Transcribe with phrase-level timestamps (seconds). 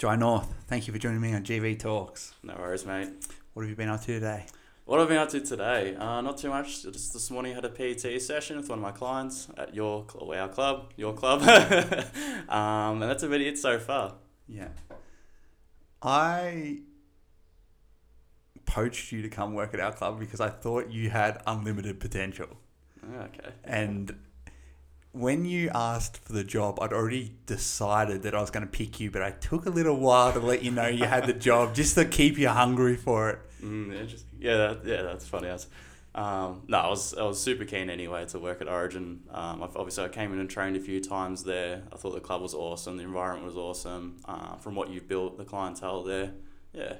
[0.00, 2.32] Jai North, thank you for joining me on GV Talks.
[2.42, 3.10] No worries, mate.
[3.52, 4.46] What have you been up to today?
[4.86, 5.94] What have I been up to today?
[5.94, 6.84] Uh, not too much.
[6.84, 10.06] Just this morning, I had a PT session with one of my clients at your
[10.18, 11.42] our club, your club,
[12.48, 14.14] um, and that's about it so far.
[14.48, 14.68] Yeah.
[16.00, 16.78] I
[18.64, 22.48] poached you to come work at our club because I thought you had unlimited potential.
[23.04, 23.50] Oh, Okay.
[23.64, 24.18] And
[25.12, 29.00] when you asked for the job, I'd already decided that I was going to pick
[29.00, 31.74] you, but I took a little while to let you know you had the job
[31.74, 33.38] just to keep you hungry for it.
[33.62, 34.30] Mm, interesting.
[34.38, 35.48] Yeah, that, yeah, that's funny.
[35.48, 35.66] As
[36.14, 39.22] um, no, I was I was super keen anyway to work at Origin.
[39.30, 41.82] Um, I've, obviously, I came in and trained a few times there.
[41.92, 42.96] I thought the club was awesome.
[42.96, 44.16] The environment was awesome.
[44.24, 46.32] Uh, from what you've built, the clientele there,
[46.72, 46.94] yeah.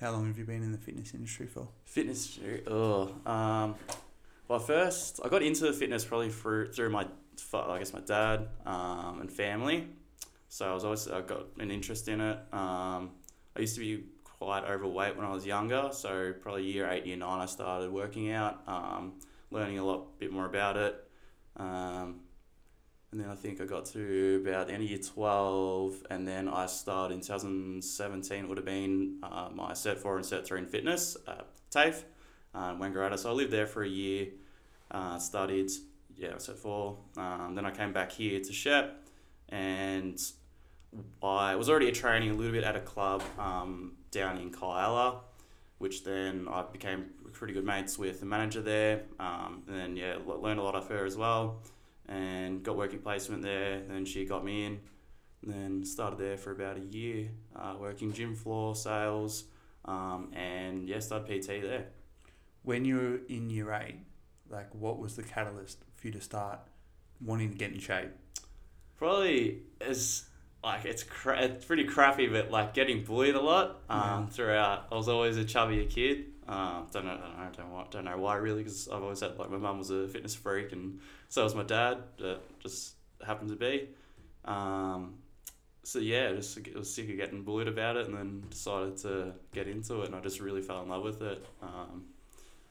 [0.00, 1.68] How long have you been in the fitness industry for?
[1.84, 3.74] Fitness, oh, um,
[4.48, 7.06] well, first I got into the fitness probably through through my,
[7.52, 9.88] I guess my dad um, and family.
[10.48, 12.38] So I was always I got an interest in it.
[12.52, 13.10] Um,
[13.56, 17.16] I used to be quite overweight when I was younger, so probably year eight, year
[17.16, 19.12] nine, I started working out, um,
[19.50, 21.04] learning a lot bit more about it.
[21.56, 22.20] Um,
[23.12, 26.48] and then I think I got to about the end of year 12, and then
[26.48, 30.60] I started in 2017, it would have been uh, my Cert 4 and Cert 3
[30.60, 31.16] in fitness
[31.70, 32.04] TAFE,
[32.54, 33.18] uh, Wangaratta.
[33.18, 34.28] So I lived there for a year,
[34.90, 35.70] uh, studied,
[36.20, 36.96] yeah, Cert 4.
[37.16, 39.02] Um, then I came back here to Shep,
[39.48, 40.20] and
[41.22, 45.20] I was already training a little bit at a club um, down in Kialla,
[45.78, 50.16] which then I became pretty good mates with the manager there, um, and then, yeah,
[50.24, 51.62] learned a lot of her as well
[52.10, 53.80] and got working placement there.
[53.88, 54.80] Then she got me in,
[55.42, 59.44] and then started there for about a year, uh, working gym floor sales,
[59.86, 61.86] um, and yeah, started PT there.
[62.62, 64.00] When you were in year eight,
[64.50, 66.58] like what was the catalyst for you to start
[67.20, 68.10] wanting to get in shape?
[68.96, 70.24] Probably as
[70.62, 74.26] like it's cra- it's pretty crappy, but like getting bullied a lot um, Yeah.
[74.26, 74.86] throughout.
[74.92, 76.26] I was always a chubbier kid.
[76.48, 79.38] Um, don't know, don't know, don't know, don't know why really, because I've always had
[79.38, 80.98] like my mum was a fitness freak, and
[81.28, 81.98] so was my dad.
[82.18, 82.94] That just
[83.24, 83.88] happened to be.
[84.44, 85.14] Um,
[85.82, 89.32] so yeah, just I was sick of getting bullied about it, and then decided to
[89.52, 91.44] get into it, and I just really fell in love with it.
[91.62, 92.04] Um,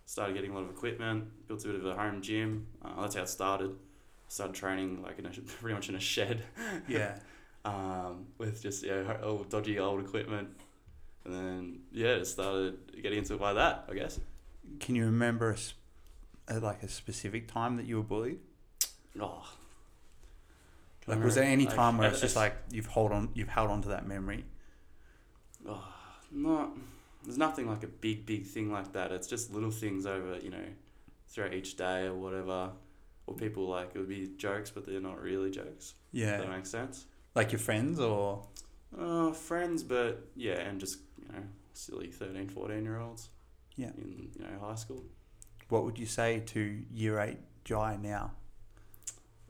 [0.09, 2.65] started getting a lot of equipment, built a bit of a home gym.
[2.83, 3.75] Uh, that's how it started.
[4.27, 6.41] Started training like in a, pretty much in a shed
[6.87, 7.13] Yeah.
[7.63, 10.49] um, with just yeah old dodgy old equipment,
[11.25, 14.19] and then yeah, just started getting into it by that, I guess.
[14.79, 15.55] Can you remember
[16.47, 18.39] a, a- like a specific time that you were bullied?
[19.19, 19.43] Oh,
[21.07, 23.49] Like, was there any Like, time where uh, it's just like you've hold on, you've
[23.49, 24.45] held on to that memory?
[25.67, 25.93] oh,
[26.31, 26.71] not
[27.23, 29.11] there's nothing like a big big thing like that.
[29.11, 30.65] It's just little things over you know
[31.27, 32.71] throughout each day or whatever.
[33.27, 35.93] Or people like it would be jokes, but they're not really jokes.
[36.11, 36.37] Yeah.
[36.37, 37.05] that makes sense.
[37.35, 38.47] Like your friends or
[38.97, 41.43] Uh, friends, but yeah, and just you know
[41.73, 43.29] silly 13, 14 year olds.
[43.75, 43.91] Yeah.
[43.97, 45.03] In you know high school.
[45.69, 46.59] what would you say to
[46.91, 48.31] year eight Jai now?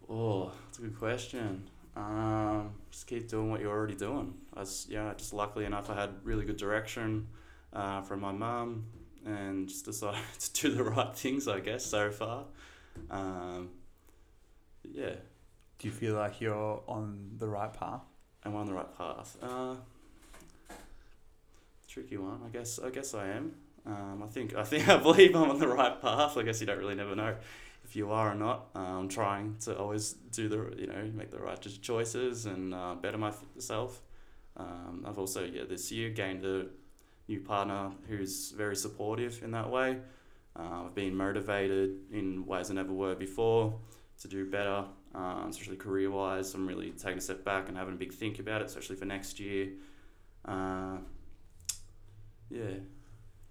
[0.09, 1.69] Oh, that's a good question.
[1.96, 4.34] Um, just keep doing what you're already doing.
[4.56, 7.28] I was, yeah, just luckily enough, I had really good direction
[7.74, 8.85] uh, from my mum
[9.25, 12.46] and just decided to do the right things, I guess, so far.
[13.09, 13.69] Um,
[14.84, 15.16] yeah,
[15.78, 18.02] Do you feel like you're on the right path?
[18.46, 19.38] am I on the right path?
[19.41, 19.75] Uh,
[21.88, 22.40] tricky one.
[22.46, 22.80] I guess.
[22.80, 23.52] I guess I am.
[23.86, 24.56] Um, I think.
[24.56, 24.88] I think.
[24.96, 26.38] I believe I'm on the right path.
[26.38, 27.36] I guess you don't really never know
[27.84, 28.68] if you are or not.
[28.75, 33.18] Um, trying to always do the you know make the right choices and uh, better
[33.18, 34.01] myself.
[34.57, 36.68] Um, I've also yeah this year gained a
[37.30, 39.98] new partner who's very supportive in that way.
[40.56, 43.80] Uh, I've been motivated in ways I never were before
[44.22, 46.54] to do better, um, especially career wise.
[46.54, 49.06] I'm really taking a step back and having a big think about it, especially for
[49.06, 49.70] next year.
[50.44, 50.98] Uh,
[52.50, 52.80] yeah.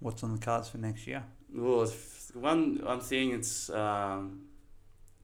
[0.01, 1.25] What's on the cards for next year?
[1.55, 1.91] Well,
[2.35, 4.43] one one thing it's um,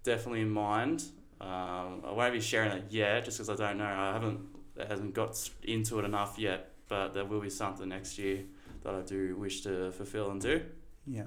[0.05, 1.05] definitely in mind.
[1.41, 3.85] Um, I won't be sharing it yet, just because I don't know.
[3.85, 4.41] I haven't
[4.77, 6.74] it hasn't got into it enough yet.
[6.95, 8.45] But there will be something next year
[8.85, 10.63] that I do wish to fulfill and do.
[11.05, 11.25] Yeah.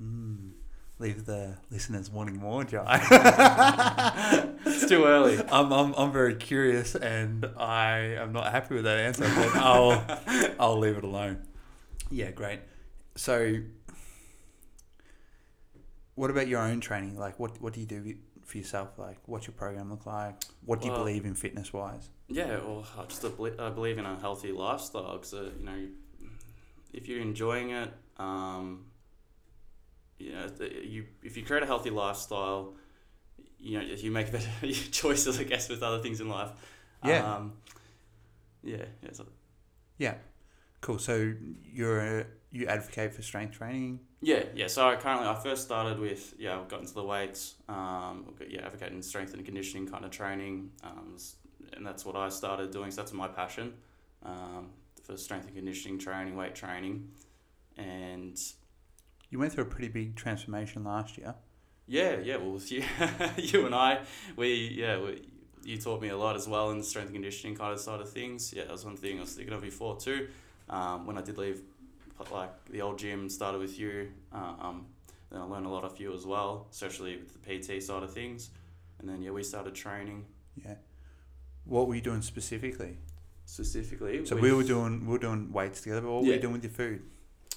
[0.00, 0.52] Mm.
[1.00, 3.00] Leave the listeners wanting more, Jai.
[4.64, 5.36] It's too early.
[5.52, 10.00] I'm, I'm, I'm very curious and I am not happy with that answer, but I'll,
[10.60, 11.44] I'll leave it alone.
[12.08, 12.60] Yeah, great.
[13.16, 13.56] So,
[16.14, 17.18] what about your own training?
[17.18, 18.14] Like, what, what do you do
[18.50, 18.98] for yourself?
[18.98, 20.34] Like, what's your program look like?
[20.64, 22.10] What do you Well- believe in fitness wise?
[22.28, 25.88] Yeah, well, I just I believe in a healthy lifestyle because you know,
[26.92, 28.86] if you're enjoying it, um,
[30.18, 30.46] you know,
[30.82, 32.74] you if you create a healthy lifestyle,
[33.58, 34.48] you know, you make better
[34.90, 36.50] choices, I guess, with other things in life.
[37.04, 37.34] Yeah.
[37.34, 37.54] Um,
[38.62, 39.12] yeah, yeah.
[39.12, 39.26] So,
[39.98, 40.14] Yeah.
[40.80, 40.98] Cool.
[40.98, 44.00] So you're you advocate for strength training.
[44.22, 44.66] Yeah, yeah.
[44.66, 47.54] So I currently I first started with yeah, I got into the weights.
[47.68, 50.70] Um, yeah, advocating strength and conditioning kind of training.
[50.82, 51.16] Um,
[51.74, 52.90] and that's what I started doing.
[52.90, 53.74] So that's my passion.
[54.22, 54.70] Um,
[55.02, 57.08] for strength and conditioning training, weight training,
[57.78, 58.38] and
[59.30, 61.34] You went through a pretty big transformation last year.
[61.86, 62.36] Yeah, yeah.
[62.36, 62.84] Well, with you,
[63.36, 64.00] you and I,
[64.36, 65.22] we yeah, we,
[65.64, 68.00] you taught me a lot as well in the strength and conditioning kind of side
[68.00, 68.52] of things.
[68.52, 70.28] Yeah, that was one thing I was thinking of before too.
[70.68, 71.62] Um, when I did leave,
[72.32, 74.10] like the old gym, started with you.
[74.32, 74.86] Um,
[75.30, 78.12] then I learned a lot of you as well, especially with the PT side of
[78.12, 78.50] things.
[78.98, 80.26] And then yeah, we started training
[80.62, 80.74] Yeah.
[81.64, 82.98] What were you doing specifically?
[83.46, 84.24] specifically.
[84.26, 86.52] So with we were doing we were doing weights together, but what were you doing
[86.54, 87.02] with your food?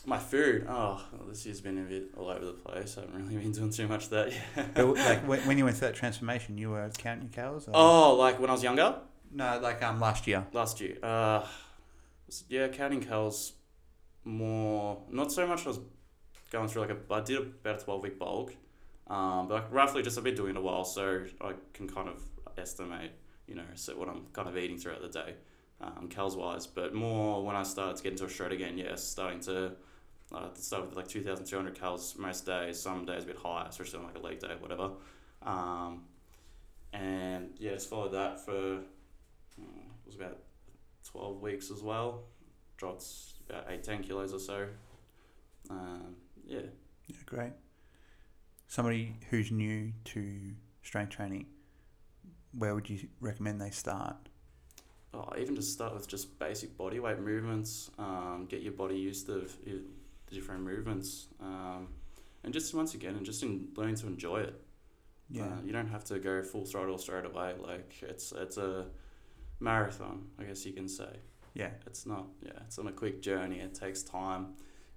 [0.05, 0.65] my food.
[0.67, 2.97] Oh, well, this year's been a bit all over the place.
[2.97, 4.33] I haven't really been doing too much of that.
[4.33, 4.65] Yeah.
[4.73, 7.67] But like when, when you went through that transformation, you were counting your calories.
[7.67, 7.71] Or?
[7.73, 8.97] Oh, like when I was younger.
[9.31, 10.45] no, like um last year.
[10.51, 10.97] last year.
[11.01, 11.45] Uh,
[12.49, 13.53] yeah, counting calories
[14.23, 15.01] more.
[15.09, 15.65] Not so much.
[15.65, 15.79] I was
[16.51, 17.13] going through like a.
[17.13, 18.55] I did about a twelve week bulk,
[19.07, 22.09] um, but like roughly just I've been doing it a while, so I can kind
[22.09, 22.21] of
[22.57, 23.11] estimate,
[23.47, 25.35] you know, so what I'm kind of eating throughout the day,
[25.81, 26.67] um, calories wise.
[26.67, 29.73] But more when I started to get into a shred again, yes, starting to.
[30.33, 34.05] Uh, start with like 2,200 calories most days, some days a bit higher, especially on
[34.05, 34.89] like a leg day, or whatever.
[35.43, 36.05] Um,
[36.93, 38.81] and yeah, just followed that for uh,
[39.59, 40.37] it was about
[41.11, 42.23] 12 weeks as well.
[42.77, 43.05] Dropped
[43.49, 44.67] about 8, 10 kilos or so.
[45.69, 46.15] Um,
[46.45, 46.61] yeah.
[47.07, 47.53] Yeah, great.
[48.67, 51.45] Somebody who's new to strength training,
[52.57, 54.15] where would you recommend they start?
[55.13, 59.27] Oh, even just start with just basic body weight movements, um, get your body used
[59.27, 59.81] to the
[60.31, 61.27] different movements.
[61.39, 61.89] Um,
[62.43, 64.59] and just once again, and just in learning to enjoy it.
[65.29, 65.45] Yeah.
[65.45, 67.53] Uh, you don't have to go full throttle straight away.
[67.59, 68.87] Like it's it's a
[69.59, 71.19] marathon, I guess you can say.
[71.53, 71.69] Yeah.
[71.85, 73.59] It's not, yeah, it's not a quick journey.
[73.59, 74.53] It takes time,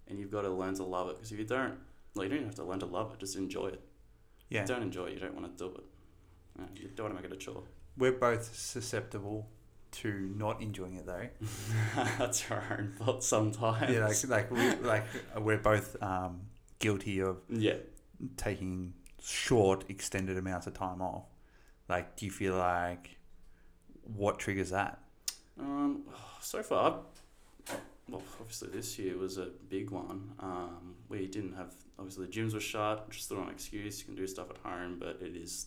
[0.08, 1.16] and you've got to learn to love it.
[1.16, 1.74] Because if you don't,
[2.14, 3.20] well, you don't even have to learn to love it.
[3.20, 3.80] Just enjoy it.
[4.48, 4.62] Yeah.
[4.62, 5.84] If you don't enjoy it, you don't want to do it.
[6.58, 7.62] Uh, you don't want to make it a chore.
[7.98, 9.48] We're both susceptible
[9.92, 11.28] to not enjoying it though.
[12.18, 13.92] That's our own fault sometimes.
[13.92, 15.04] yeah, like like we like
[15.38, 16.42] we're both um,
[16.78, 17.76] guilty of yeah.
[18.36, 21.24] taking short, extended amounts of time off.
[21.88, 23.18] Like, do you feel like
[24.02, 24.98] what triggers that?
[25.58, 26.02] Um,
[26.40, 27.00] so far,
[28.08, 30.32] well, obviously this year was a big one.
[30.38, 33.10] Um, we didn't have obviously the gyms were shut.
[33.10, 34.00] Just not an excuse.
[34.00, 35.66] You can do stuff at home, but it is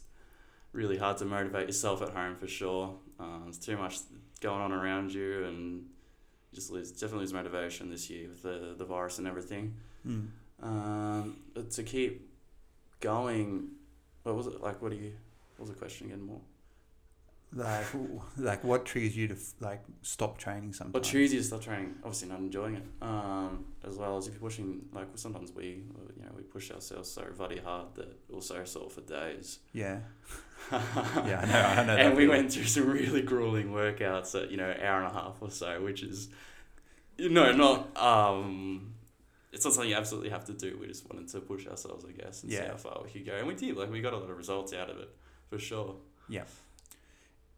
[0.72, 2.96] really hard to motivate yourself at home for sure.
[3.20, 4.00] Um, there's too much
[4.42, 5.86] going on around you, and
[6.52, 9.76] you just lose definitely lose motivation this year with the the virus and everything.
[10.08, 10.28] Mm.
[10.62, 12.30] Um, but to keep
[13.00, 13.70] going,
[14.24, 14.82] what was it like?
[14.82, 15.14] What do you?
[15.58, 16.22] What was the question again?
[16.22, 16.42] More.
[17.52, 17.86] Like,
[18.38, 20.94] like what triggers you to like stop training sometimes?
[20.94, 22.84] But choose you to stop training, obviously not enjoying it.
[23.02, 25.66] Um, as well as if you're pushing, like sometimes we,
[26.16, 29.60] you know, we push ourselves so bloody hard that we're so sore for days.
[29.74, 30.00] Yeah,
[30.72, 31.96] yeah, I know, I know.
[31.98, 35.38] and we went through some really grueling workouts at you know hour and a half
[35.42, 36.30] or so, which is,
[37.18, 38.94] you know, not um,
[39.52, 40.78] it's not something you absolutely have to do.
[40.80, 43.34] We just wanted to push ourselves, I guess, and see how far we could go,
[43.34, 43.76] and we did.
[43.76, 45.10] Like we got a lot of results out of it,
[45.50, 45.96] for sure.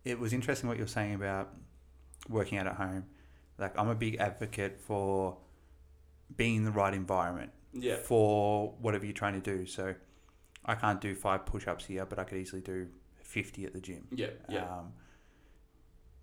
[0.03, 1.53] It was interesting what you're saying about
[2.29, 3.05] working out at home.
[3.57, 5.37] Like, I'm a big advocate for
[6.35, 7.97] being in the right environment Yeah.
[7.97, 9.65] for whatever you're trying to do.
[9.65, 9.95] So,
[10.65, 14.07] I can't do five push-ups here, but I could easily do fifty at the gym.
[14.11, 14.29] Yeah.
[14.49, 14.65] Yeah.
[14.79, 14.93] Um,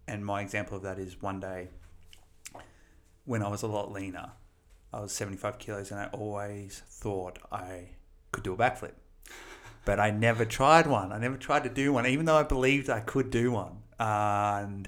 [0.07, 1.69] and my example of that is one day
[3.25, 4.33] when I was a lot leaner,
[4.93, 7.91] I was 75 kilos, and I always thought I
[8.33, 8.93] could do a backflip.
[9.89, 11.13] But I never tried one.
[11.13, 13.79] I never tried to do one, even though I believed I could do one.
[13.99, 14.87] Uh, and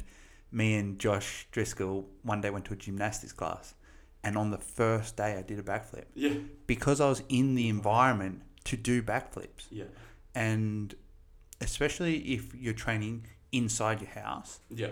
[0.52, 3.72] me and Josh Driscoll one day went to a gymnastics class.
[4.22, 6.34] And on the first day, I did a backflip yeah.
[6.66, 9.84] because I was in the environment to do backflips Yeah.
[10.34, 10.94] and
[11.62, 14.88] especially if you're training inside your house, Yeah.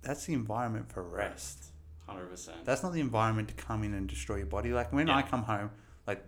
[0.00, 1.72] that's the environment for rest.
[2.06, 2.64] Hundred percent.
[2.64, 4.72] That's not the environment to come in and destroy your body.
[4.72, 5.72] Like when I come home,
[6.06, 6.24] like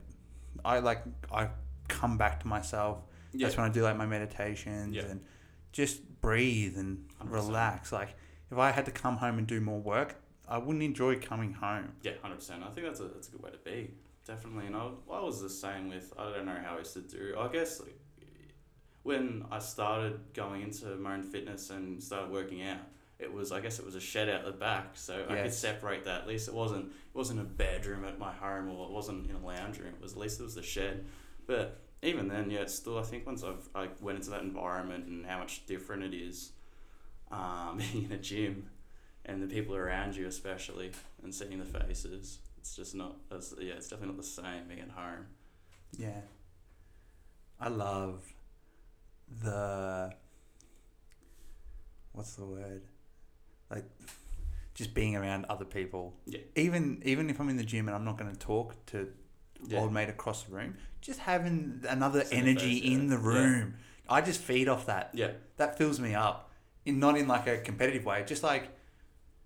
[0.64, 1.48] I like I
[1.92, 2.98] come back to myself.
[3.32, 3.46] Yeah.
[3.46, 5.02] That's when I do like my meditations Yeah.
[5.04, 5.20] and
[5.72, 7.30] just breathe and 100%.
[7.32, 7.92] relax.
[7.92, 8.14] Like
[8.50, 10.16] if I had to come home and do more work,
[10.48, 11.92] I wouldn't enjoy coming home.
[12.02, 12.62] Yeah, hundred percent.
[12.62, 13.90] I think that's a that's a good way to be.
[14.26, 16.12] Definitely, and I, I was the same with.
[16.18, 17.34] I don't know how I used to do.
[17.38, 17.96] I guess like,
[19.02, 22.78] when I started going into my own fitness and started working out,
[23.18, 26.04] it was I guess it was a shed out the back, so I could separate
[26.04, 26.22] that.
[26.22, 29.36] At least it wasn't it wasn't a bedroom at my home or it wasn't in
[29.36, 29.94] a lounge room.
[29.98, 31.04] It was at least it was the shed.
[31.52, 35.06] But even then, yeah, it's still I think once I've I went into that environment
[35.06, 36.52] and how much different it is,
[37.30, 38.70] um, being in a gym,
[39.26, 40.92] and the people around you especially,
[41.22, 42.38] and seeing the faces.
[42.56, 45.26] It's just not as yeah, it's definitely not the same being at home.
[45.98, 46.22] Yeah.
[47.60, 48.24] I love
[49.42, 50.14] the
[52.12, 52.82] what's the word?
[53.70, 53.84] Like
[54.72, 56.14] just being around other people.
[56.24, 56.40] Yeah.
[56.56, 59.08] Even even if I'm in the gym and I'm not going to talk to
[59.66, 59.80] Yeah.
[59.80, 63.74] old mate across the room, just having another energy in the room.
[64.08, 65.10] I just feed off that.
[65.14, 65.32] Yeah.
[65.56, 66.50] That fills me up.
[66.84, 68.68] In not in like a competitive way, just like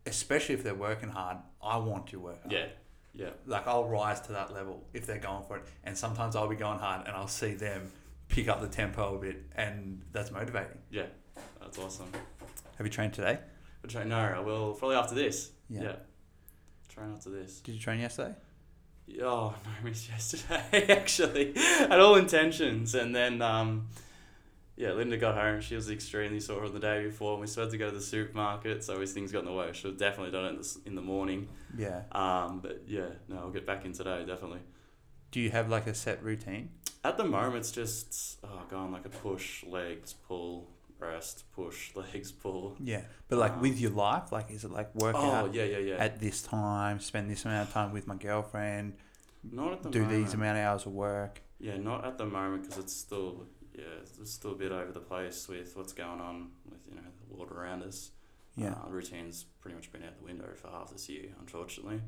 [0.06, 2.52] especially if they're working hard, I want to work hard.
[2.52, 2.66] Yeah.
[3.12, 3.30] Yeah.
[3.46, 5.64] Like I'll rise to that level if they're going for it.
[5.84, 7.90] And sometimes I'll be going hard and I'll see them
[8.28, 10.78] pick up the tempo a bit and that's motivating.
[10.90, 11.06] Yeah.
[11.60, 12.10] That's awesome.
[12.76, 13.38] Have you trained today?
[13.82, 15.50] But try no, I will probably after this.
[15.68, 15.82] Yeah.
[15.82, 15.96] Yeah.
[16.88, 17.60] Train after this.
[17.60, 18.34] Did you train yesterday?
[19.22, 21.52] Oh no, I missed yesterday actually.
[21.54, 23.88] Had all intentions and then um
[24.76, 25.62] yeah, Linda got home.
[25.62, 27.32] She was extremely sore on the day before.
[27.32, 29.52] and We still had to go to the supermarket, so these things got in the
[29.52, 29.72] way.
[29.72, 31.48] Should have definitely done it in the, in the morning.
[31.76, 32.02] Yeah.
[32.12, 34.60] Um, but yeah, no, I'll get back in today, definitely.
[35.30, 36.70] Do you have like a set routine?
[37.02, 42.32] At the moment, it's just oh, going like a push, legs, pull, rest, push, legs,
[42.32, 42.76] pull.
[42.80, 43.02] Yeah.
[43.28, 45.78] But like Um, with your life, like is it like work Oh, out yeah, yeah,
[45.78, 45.94] yeah.
[45.96, 48.94] at this time, spend this amount of time with my girlfriend,
[49.42, 50.24] not at the do moment.
[50.24, 51.42] these amount of hours of work?
[51.58, 53.84] Yeah, not at the moment because it's still yeah,
[54.20, 57.34] it's still a bit over the place with what's going on with you know the
[57.36, 58.10] world around us.
[58.56, 58.72] Yeah.
[58.72, 62.00] Uh, routine's pretty much been out the window for half this year, unfortunately.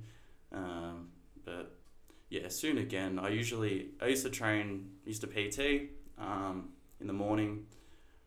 [0.51, 1.09] Um,
[1.45, 1.77] but
[2.31, 3.19] yeah, soon again.
[3.19, 7.67] I usually I used to train used to PT um, in the morning,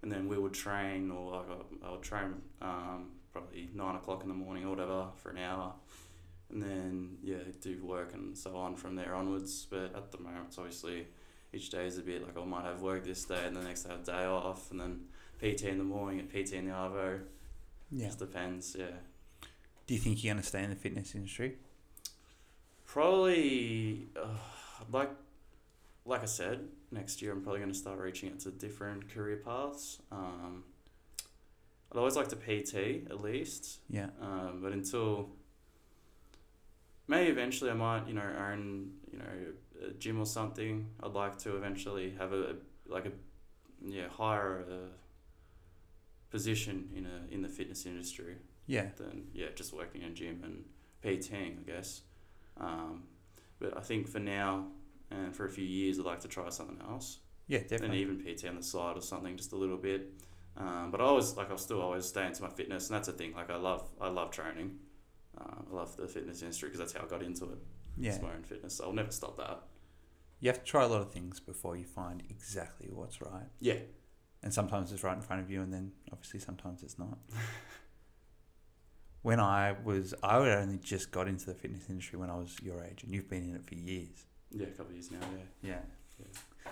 [0.02, 4.24] and then we would train or like I, I would train um, probably nine o'clock
[4.24, 5.74] in the morning or whatever for an hour.
[6.52, 9.68] And then yeah, do work and so on from there onwards.
[9.70, 11.08] But at the moment, it's obviously
[11.54, 13.84] each day is a bit like I might have work this day and the next
[13.84, 15.02] day I have a day off, and then
[15.40, 17.22] PT in the morning and PT in the arvo.
[17.92, 18.08] Yeah.
[18.08, 18.86] Just depends, yeah.
[19.88, 21.58] Do you think you're going to stay in the fitness industry?
[22.86, 24.28] Probably, uh,
[24.92, 25.10] like,
[26.06, 29.38] like I said, next year I'm probably going to start reaching out to different career
[29.38, 30.00] paths.
[30.12, 30.64] Um,
[31.92, 34.10] I'd always like to PT at least, Yeah.
[34.22, 35.30] um, but until
[37.08, 38.22] maybe eventually I might, you know,
[38.52, 39.26] own, you know,
[39.90, 40.88] a gym or something.
[41.02, 42.56] I'd like to eventually have a
[42.88, 43.12] like a
[43.84, 44.90] yeah higher uh,
[46.30, 48.36] position in a in the fitness industry
[48.68, 48.88] Yeah.
[48.98, 50.64] than yeah just working in a gym and
[51.04, 52.02] PTing, I guess.
[52.58, 53.04] Um,
[53.60, 54.68] but I think for now
[55.12, 58.04] and for a few years, I'd like to try something else Yeah, definitely.
[58.04, 60.14] and even PT on the side or something, just a little bit.
[60.58, 63.14] Um, but I always like I'll still always stay into my fitness, and that's the
[63.14, 63.34] thing.
[63.34, 64.78] Like I love I love training.
[65.38, 67.58] Um, I love the fitness industry because that's how I got into it.
[67.98, 68.12] Yeah.
[68.12, 68.76] It's my own fitness.
[68.76, 69.62] So I'll never stop that.
[70.40, 73.48] You have to try a lot of things before you find exactly what's right.
[73.60, 73.76] Yeah.
[74.44, 77.18] And sometimes it's right in front of you, and then obviously sometimes it's not.
[79.22, 82.58] when I was, I would only just got into the fitness industry when I was
[82.62, 84.26] your age, and you've been in it for years.
[84.52, 85.20] Yeah, a couple of years now.
[85.62, 85.80] Yeah.
[86.24, 86.72] Yeah.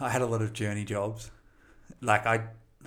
[0.00, 1.30] I had a lot of journey jobs.
[2.00, 2.44] Like I,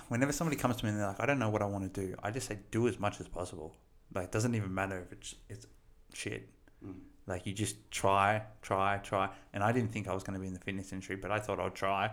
[0.08, 2.00] whenever somebody comes to me and they're like, I don't know what I want to
[2.06, 3.74] do, I just say do as much as possible.
[4.14, 5.66] Like it doesn't even matter if it's it's
[6.12, 6.48] shit.
[6.84, 6.94] Mm.
[7.26, 9.28] Like you just try, try, try.
[9.52, 11.38] And I didn't think I was going to be in the fitness industry, but I
[11.38, 12.10] thought I'd try.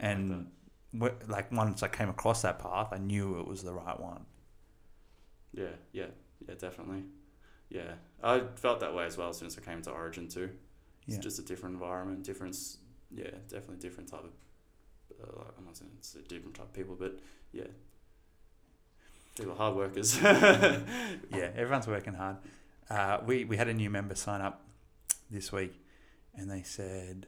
[0.00, 0.48] And
[0.98, 4.24] wh- like once I came across that path, I knew it was the right one.
[5.52, 6.06] Yeah, yeah,
[6.48, 7.04] yeah, definitely.
[7.68, 7.92] Yeah,
[8.22, 10.50] I felt that way as well as soon as I came to Origin too.
[11.06, 11.22] It's Yeah.
[11.22, 12.56] just a different environment, different.
[13.10, 14.32] Yeah, definitely different type of.
[15.22, 17.18] Uh, like, I'm not saying it's a different type of people, but
[17.52, 17.64] yeah,
[19.36, 20.16] people are hard workers.
[20.22, 22.36] Yeah, everyone's working hard.
[22.90, 24.62] Uh, we we had a new member sign up
[25.30, 25.74] this week,
[26.34, 27.26] and they said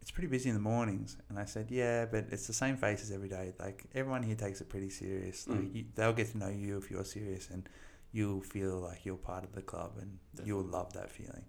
[0.00, 1.16] it's pretty busy in the mornings.
[1.28, 3.54] And I said, yeah, but it's the same faces every day.
[3.58, 5.48] Like everyone here takes it pretty serious.
[5.48, 5.74] Like Mm.
[5.74, 7.68] you, they'll get to know you if you're serious, and
[8.12, 11.44] you'll feel like you're part of the club, and you'll love that feeling.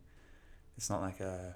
[0.77, 1.55] It's not like a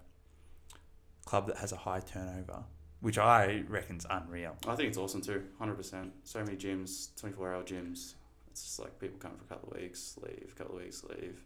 [1.26, 2.64] club that has a high turnover,
[3.02, 4.56] which I reckon's unreal.
[4.68, 6.12] I think it's awesome too, hundred percent.
[6.24, 8.14] So many gyms, twenty four hour gyms.
[8.52, 11.04] It's just like people come for a couple of weeks, leave, a couple of weeks,
[11.04, 11.44] leave,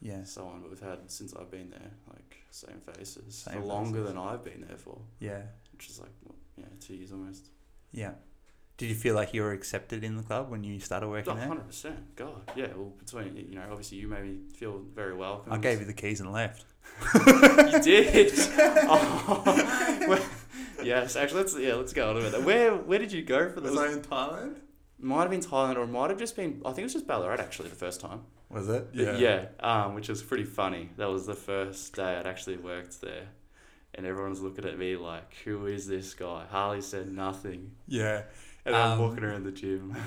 [0.00, 0.60] Yeah, so on.
[0.62, 4.06] But we've had since I've been there, like same faces Same for longer faces.
[4.14, 5.42] than I've been there for, yeah,
[5.72, 6.10] which is like
[6.56, 7.48] yeah, two years almost.
[7.92, 8.12] yeah.
[8.76, 11.46] Did you feel like you were accepted in the club when you started working there?
[11.46, 12.14] hundred percent.
[12.14, 12.66] God, yeah.
[12.76, 15.52] Well, between you know, obviously you made me feel very welcome.
[15.52, 16.64] I gave you the keys and left.
[17.14, 18.32] You did.
[18.58, 20.22] oh, well,
[20.84, 22.42] yes, actually, let's yeah, let's go on about that.
[22.42, 23.72] Where where did you go for this?
[23.72, 24.56] in Thailand?
[24.98, 26.60] Might have been Thailand, or it might have just been.
[26.64, 28.22] I think it was just Ballarat actually the first time.
[28.48, 28.88] Was it?
[28.92, 29.46] Yeah.
[29.60, 30.90] um, which was pretty funny.
[30.96, 33.26] That was the first day I'd actually worked there,
[33.94, 38.22] and everyone's looking at me like, "Who is this guy?" Harley said nothing, Yeah.
[38.66, 39.96] And I'm Um, walking around the gym.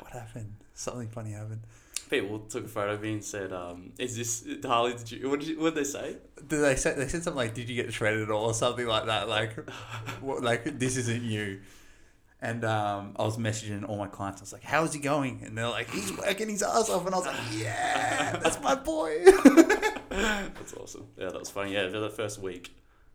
[0.00, 0.54] What happened?
[0.72, 1.62] Something funny happened.
[2.08, 4.94] People took a photo of me and said, um, "Is this Harley?
[4.94, 5.28] Did you?
[5.28, 6.16] What did you, what did they say?
[6.46, 8.86] Did they say they said something like, "Did you get shredded at all?" or something
[8.86, 9.28] like that?
[9.28, 9.68] Like,
[10.20, 11.60] what, like this isn't you.
[12.40, 14.40] And um, I was messaging all my clients.
[14.40, 17.14] I was like, "How's he going?" And they're like, "He's working his ass off." And
[17.14, 19.24] I was like, "Yeah, that's my boy."
[20.10, 21.08] That's awesome.
[21.18, 21.72] Yeah, that was funny.
[21.74, 22.70] Yeah, for the first week,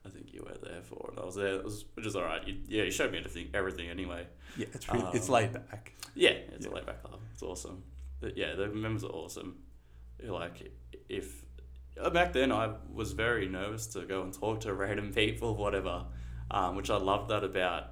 [0.06, 1.56] I think you were there for, and I was there.
[1.56, 2.46] It was which is all right.
[2.48, 4.26] You, yeah, you showed me everything, everything anyway.
[4.58, 5.94] yeah, it's really, it's Um, laid back.
[6.16, 6.72] Yeah, it's Yeah.
[6.72, 7.20] a laid back club.
[7.34, 7.84] It's awesome.
[8.20, 9.58] But yeah, the members are awesome.
[10.24, 10.72] Like
[11.10, 11.44] if
[12.00, 16.06] uh, back then I was very nervous to go and talk to random people, whatever,
[16.50, 17.92] um, which I loved that about.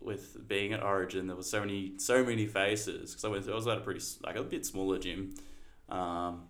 [0.00, 3.54] With being at Origin, there was so many so many faces because I went I
[3.54, 5.34] was at a pretty like a bit smaller gym,
[5.90, 6.44] um,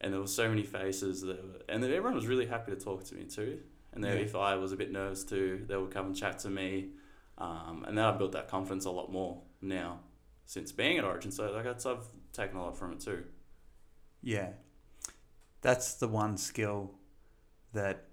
[0.00, 3.04] and there were so many faces that were, and everyone was really happy to talk
[3.04, 3.60] to me too.
[3.92, 4.24] And then Yeah.
[4.24, 6.90] if I was a bit nervous too, they would come and chat to me.
[7.38, 10.00] Um, and then I built that confidence a lot more now
[10.44, 11.30] since being at Origin.
[11.30, 13.24] So like that's I've taken a lot from it too.
[14.22, 14.52] Yeah,
[15.60, 16.94] that's the one skill
[17.72, 18.04] that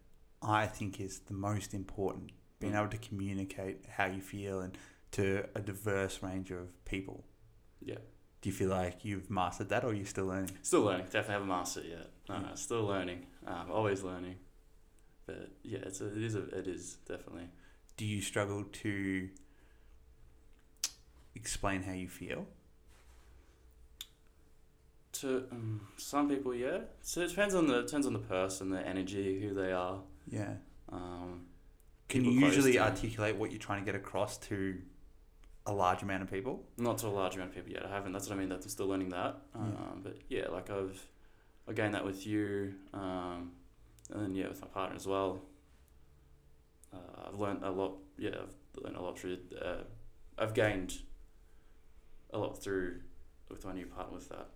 [0.41, 2.31] I think is the most important.
[2.59, 2.79] Being Mm.
[2.79, 4.77] able to communicate how you feel and
[5.11, 7.25] to a diverse range of people.
[7.81, 7.99] Yeah.
[8.43, 10.51] Do you feel like you've mastered that, or you're you still learning?
[10.63, 11.05] Still learning.
[11.05, 12.09] Definitely haven't mastered it yet.
[12.27, 13.25] No, no, still learning.
[13.47, 14.35] Um, always learning.
[15.25, 17.47] But yeah, it's a, it is a, it is definitely.
[17.95, 19.29] Do you struggle to
[21.35, 22.45] explain how you feel?
[25.13, 26.79] To um, some people, yeah.
[27.01, 29.99] So it depends on the depends on the person, the energy, who they are.
[30.29, 30.55] Yeah.
[30.91, 31.45] Um,
[32.09, 34.79] Can you usually articulate what you're trying to get across to
[35.65, 36.63] a large amount of people?
[36.77, 37.85] not to a large amount of people yet.
[37.85, 38.11] I haven't.
[38.11, 38.49] That's what I mean.
[38.49, 39.37] That I'm still learning that.
[39.55, 40.01] Um, Yeah.
[40.03, 40.99] But yeah, like I've,
[41.67, 43.51] I gained that with you, um,
[44.11, 45.41] and then yeah, with my partner as well.
[46.93, 47.93] Uh, I've learned a lot.
[48.17, 49.37] Yeah, I've learned a lot through.
[49.59, 49.83] Uh,
[50.37, 50.93] I've gained
[52.31, 52.99] a lot through
[53.49, 54.49] with my new partner with that.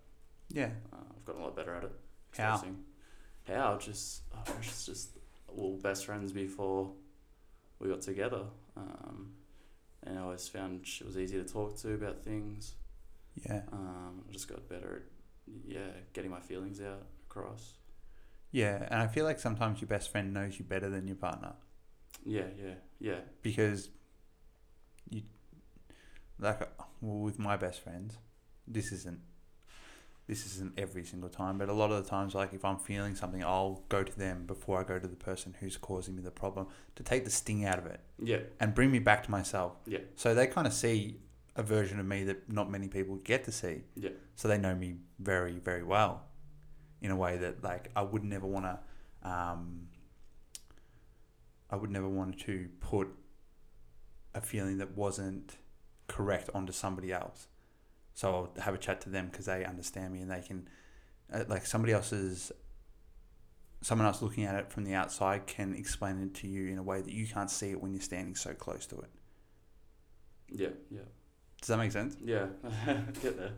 [0.50, 0.70] Yeah.
[0.92, 1.92] Uh, I've gotten a lot better at it.
[2.36, 2.52] How?
[2.54, 2.78] expressing.
[3.46, 3.78] How?
[3.78, 5.10] Just oh, we're just just
[5.48, 6.92] all best friends before
[7.78, 8.42] we got together.
[8.76, 9.32] Um,
[10.04, 12.74] and I always found she was easy to talk to about things.
[13.46, 13.62] Yeah.
[13.72, 15.02] Um, I just got better at
[15.66, 17.74] yeah getting my feelings out across.
[18.50, 18.86] Yeah.
[18.90, 21.54] And I feel like sometimes your best friend knows you better than your partner
[22.24, 23.88] Yeah, yeah, yeah, because
[25.10, 25.22] you,
[26.38, 26.60] like,
[27.00, 28.18] well, with my best friends,
[28.66, 29.20] this isn't.
[30.28, 33.14] This isn't every single time, but a lot of the times, like if I'm feeling
[33.14, 36.30] something, I'll go to them before I go to the person who's causing me the
[36.30, 39.72] problem to take the sting out of it yeah, and bring me back to myself.
[39.86, 40.00] Yeah.
[40.16, 41.16] So they kind of see
[41.56, 43.84] a version of me that not many people get to see.
[43.96, 44.10] Yeah.
[44.36, 46.24] So they know me very, very well,
[47.00, 48.78] in a way that like I would never want to.
[49.28, 49.88] Um,
[51.70, 53.08] I would never want to put
[54.34, 55.56] a feeling that wasn't
[56.06, 57.46] correct onto somebody else.
[58.18, 60.68] So I'll have a chat to them because they understand me and they can,
[61.32, 62.50] uh, like somebody else's,
[63.80, 66.82] someone else looking at it from the outside can explain it to you in a
[66.82, 69.10] way that you can't see it when you're standing so close to it.
[70.50, 71.02] yeah, yeah,
[71.60, 72.16] Does that make sense?
[72.20, 72.46] yeah.
[73.22, 73.52] Get there.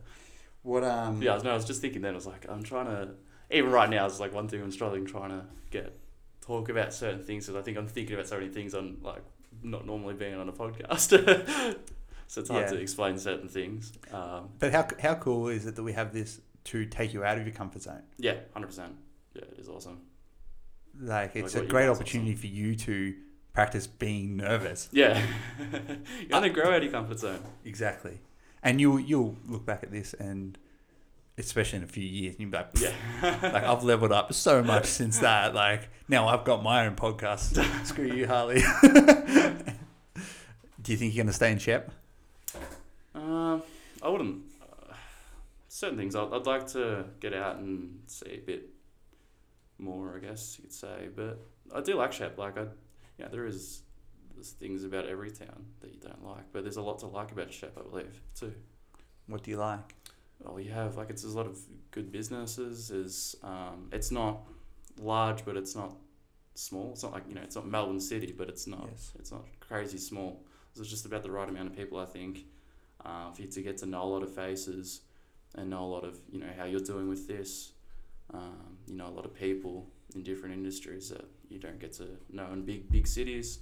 [0.61, 1.23] What um?
[1.23, 2.13] Yeah, I was, no, I was just thinking then.
[2.13, 3.15] I was like, I'm trying to.
[3.51, 5.99] Even right now, it's like one thing I'm struggling trying to get
[6.43, 9.23] talk about certain things because I think I'm thinking about so many things on like
[9.63, 11.77] not normally being on a podcast.
[12.31, 12.71] so it's hard Yeah.
[12.75, 13.93] to explain certain things.
[14.13, 16.41] Um, But how how cool is it that we have this
[16.71, 18.03] to take you out of your comfort zone?
[18.19, 18.93] yeah, hundred percent.
[19.35, 19.99] Yeah, it is awesome.
[21.01, 23.15] Like it's what a great opportunity for you to
[23.53, 24.89] practice being nervous.
[24.93, 25.21] Yeah,
[26.21, 27.43] you only grow out of your comfort zone.
[27.65, 28.21] Exactly.
[28.63, 30.57] And you'll you'll look back at this and
[31.39, 32.93] especially in a few years, and you'll be like, Yeah,
[33.55, 35.53] like I've leveled up so much since that.
[35.55, 37.59] Like now I've got my own podcast.
[37.87, 38.61] Screw you, Harley.
[40.83, 41.91] Do you think you're gonna stay in Shep?
[44.03, 44.43] I wouldn't.
[44.63, 44.95] Uh,
[45.69, 48.71] certain things I'd, I'd like to get out and see a bit
[49.79, 50.15] more.
[50.17, 51.41] I guess you could say, but
[51.75, 52.39] I do like Shep.
[52.39, 52.65] Like I,
[53.19, 53.83] yeah, there is
[54.35, 57.33] there's things about every town that you don't like, but there's a lot to like
[57.33, 58.53] about Shep, I believe, too.
[59.27, 59.95] What do you like?
[60.43, 61.59] Well, you have like it's there's a lot of
[61.91, 62.91] good businesses.
[62.91, 64.41] Is um, it's not
[64.99, 65.95] large, but it's not
[66.55, 66.91] small.
[66.93, 69.13] It's not like you know, it's not Melbourne City, but it's not Yes.
[69.19, 70.43] it's not crazy small.
[70.75, 72.47] So it's just about the right amount of people, I think,
[73.05, 75.03] uh, for you to get to know a lot of faces
[75.55, 77.73] and know a lot of you know how you're doing with this.
[78.33, 82.07] Um, you know a lot of people in different industries that you don't get to
[82.31, 83.59] know in big big cities.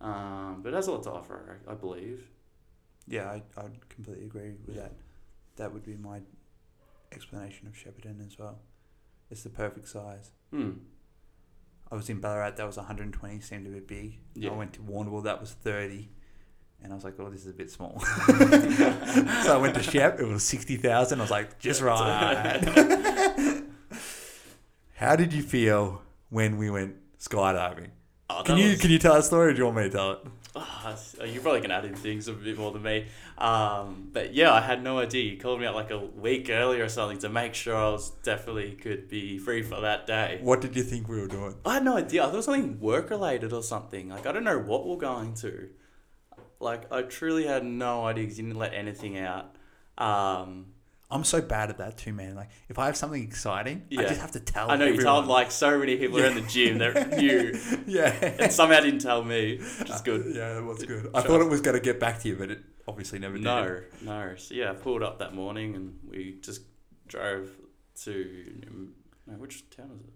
[0.00, 2.26] Um, but it has a lot to offer, I, I believe.
[3.06, 4.82] Yeah, I I'd completely agree with Yeah.
[4.82, 4.92] that.
[5.56, 6.20] That would be my
[7.12, 8.58] explanation of Shepparton as well.
[9.30, 10.30] It's the perfect size.
[10.50, 10.70] Hmm.
[11.90, 14.18] I was in Ballarat, that was 120, seemed a bit big.
[14.34, 14.50] Yeah.
[14.50, 16.08] I went to Warrnambool, that was 30.
[16.82, 17.98] And I was like, oh, this is a bit small.
[18.26, 20.18] so I went to Shep.
[20.20, 21.20] It was sixty thousand.
[21.20, 22.60] I was like, just right.
[24.96, 27.88] How did you feel when we went skydiving?
[28.30, 29.50] Oh, Can you was- can you tell a story?
[29.50, 30.18] Or do you want me to tell it?
[30.54, 33.06] Ah, you probably can add in things a bit more than me.
[33.38, 35.22] Um, but yeah, I had no idea.
[35.32, 38.10] You called me out like a week earlier or something to make sure I was
[38.22, 40.40] definitely could be free for that day.
[40.42, 41.54] What did you think we were doing?
[41.64, 42.22] I had no idea.
[42.22, 44.10] I thought it was something work related or something.
[44.10, 45.70] Like I don't know what we're going to.
[46.62, 49.56] Like I truly had no idea because you didn't let anything out.
[49.98, 50.66] Um,
[51.10, 52.34] I'm so bad at that too, man.
[52.34, 54.70] Like if I have something exciting, I just have to tell.
[54.70, 58.12] I know you told like so many people around the gym that you, yeah.
[58.38, 60.34] and somehow didn't tell me, which is good.
[60.34, 61.10] Yeah, that was good.
[61.14, 63.44] I thought it was going to get back to you, but it obviously never did.
[63.44, 64.34] No, no.
[64.36, 66.62] So yeah, I pulled up that morning and we just
[67.08, 67.50] drove
[68.04, 68.92] to
[69.26, 70.14] no, which town is it?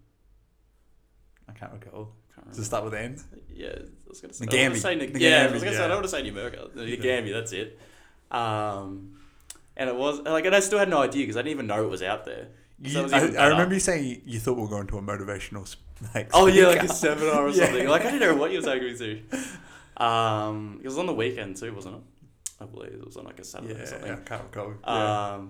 [1.49, 2.15] I can't recall.
[2.49, 3.17] Does it start with N?
[3.57, 4.45] Yeah, I was gonna say.
[4.45, 4.77] I Nagambie.
[4.77, 5.83] say Nag- Nagambie, yeah, I was gonna say.
[5.85, 6.69] I don't want to say New America.
[6.77, 7.79] Nagambie, that's it.
[8.31, 9.17] Um,
[9.79, 11.83] and it was like, and I still had no idea because I didn't even know
[11.83, 12.49] it was out there.
[12.85, 15.03] So You- was I, I remember you saying you, thought we were going to a
[15.03, 15.75] motivational
[16.15, 16.29] like.
[16.35, 17.65] Oh yeah, like a seminar or Yeah.
[17.65, 17.89] something.
[17.89, 19.23] Like I didn't know what you were taking me
[19.97, 20.05] to.
[20.05, 22.03] Um, it was on the weekend too, wasn't it?
[22.61, 24.13] I believe it was on like a Saturday Yeah, or something.
[24.13, 24.75] I can't recall.
[24.87, 25.41] Yeah.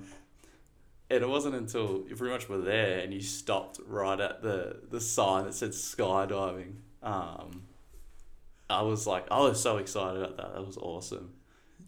[1.08, 4.80] And it wasn't until you pretty much were there and you stopped right at the,
[4.90, 6.74] the sign that said skydiving.
[7.02, 7.62] Um,
[8.68, 10.54] I was like, I was so excited about that.
[10.54, 11.34] That was awesome.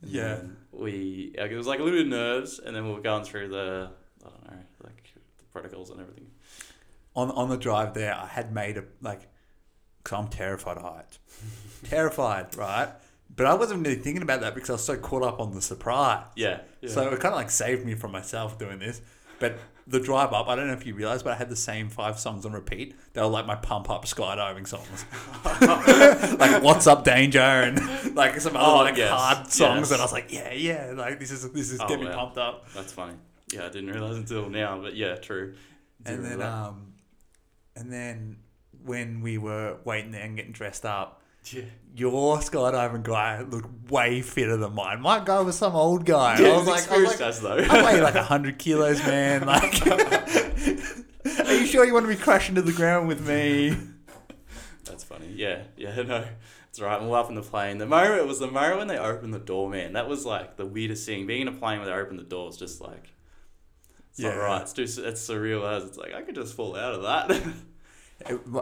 [0.03, 0.41] And Yeah.
[0.71, 3.25] We like, it was like a little bit of nerves, and then we were going
[3.25, 3.91] through the
[4.25, 6.31] I don't know like the protocols and everything.
[7.17, 9.23] on on the drive there, I had made a like,
[10.05, 11.19] because I'm terrified of heights,
[11.83, 12.91] terrified, right?
[13.35, 15.63] But I wasn't really thinking about that because I was so caught up on the
[15.63, 16.25] surprise.
[16.35, 16.61] Yeah.
[16.81, 16.91] yeah.
[16.91, 19.01] So it kind of like saved me from myself doing this.
[19.39, 21.89] But the drive up, I don't know if you realized, but I had the same
[21.89, 22.97] five songs on repeat.
[23.13, 25.05] They were like my pump up skydiving songs,
[26.39, 29.79] like "What's Up Danger" and like some other Oh, like yes, hard songs.
[29.81, 29.91] yes.
[29.93, 32.15] And I was like, yeah, yeah, like this is this is Oh, get me wow.
[32.17, 32.71] pumped up.
[32.75, 33.15] That's funny.
[33.53, 35.55] Yeah, I didn't realize until now, but yeah, true.
[36.05, 36.93] And then um,
[37.77, 38.39] and then
[38.85, 41.18] when we were waiting there and getting dressed up.
[41.45, 41.63] Yeah.
[41.97, 45.01] your skydiving guy looked way fitter than mine.
[45.01, 46.39] My guy was some old guy.
[46.41, 47.57] Yeah, I was like, I was like, as though.
[47.57, 49.47] I weigh like hundred kilos, man.
[49.47, 53.77] Like, are you sure you want to be crashing to the ground with me?
[54.85, 55.33] That's funny.
[55.35, 56.25] Yeah, yeah, no.
[56.69, 57.03] It's right.
[57.03, 57.79] We're up in the plane.
[57.79, 59.95] The moment it was the moment when they opened the door, man.
[59.95, 61.27] That was like the weirdest thing.
[61.27, 63.13] Being in a plane where they open the door is just like,
[64.11, 64.41] it's not Yeah.
[64.41, 64.63] right.
[64.63, 64.83] It's too.
[64.83, 67.43] It's surreal as it's like I could just fall out of that.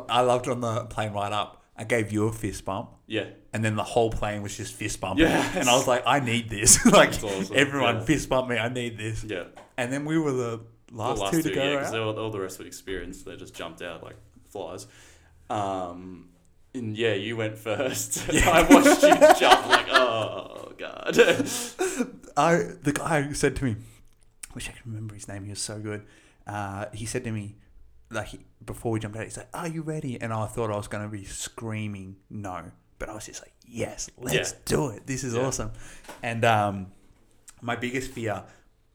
[0.09, 1.65] I loved on the plane right up.
[1.79, 5.01] I gave you a fist bump, yeah, and then the whole plane was just fist
[5.01, 5.27] bumping.
[5.27, 5.57] Yes.
[5.61, 6.85] And I was like, I need this.
[7.01, 7.55] like awesome.
[7.55, 8.05] everyone Yeah.
[8.05, 8.57] fist bump me.
[8.59, 9.25] I need this.
[9.25, 9.45] yeah.
[9.77, 10.61] And then we were the
[10.91, 13.83] last, the two to go yeah, because all, the rest of experience, they just jumped
[13.83, 14.17] out like
[14.49, 14.87] flies.
[15.51, 16.29] Um,
[16.75, 18.27] and yeah, you went first.
[18.33, 18.51] Yeah.
[18.51, 21.19] I watched you jump like, oh god.
[22.37, 23.77] I the guy said to me,
[24.51, 25.45] I wish I could remember his name.
[25.45, 26.07] He was so good.
[26.47, 27.57] Uh, he said to me,
[28.11, 28.31] like
[28.65, 31.03] before we jumped out, he's like, "Are you ready?" And I thought I was going
[31.05, 34.59] to be screaming no, but I was just like, "Yes, let's Yeah.
[34.65, 35.07] do it.
[35.07, 35.43] This is Yeah.
[35.47, 35.73] awesome."
[36.23, 36.93] And um,
[37.61, 38.45] my biggest fear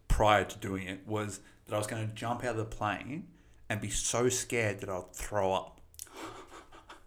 [0.08, 3.28] prior to doing it was that I was going to jump out of the plane
[3.69, 5.80] and be so scared that I'd throw up.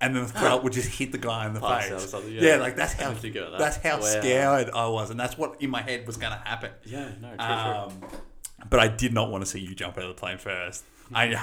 [0.00, 2.14] And then the throw up would just hit the guy in the Pass face.
[2.28, 2.42] Yeah.
[2.42, 2.56] yeah.
[2.56, 3.58] like that's how didn't think about that.
[3.60, 4.04] that's how Wow.
[4.04, 6.72] scared I was, and that's what in my head was going to happen.
[6.84, 7.46] yeah, no, true, true.
[7.46, 8.00] Um,
[8.68, 10.84] but I did not want to see you jump out of the plane first.
[11.14, 11.36] I,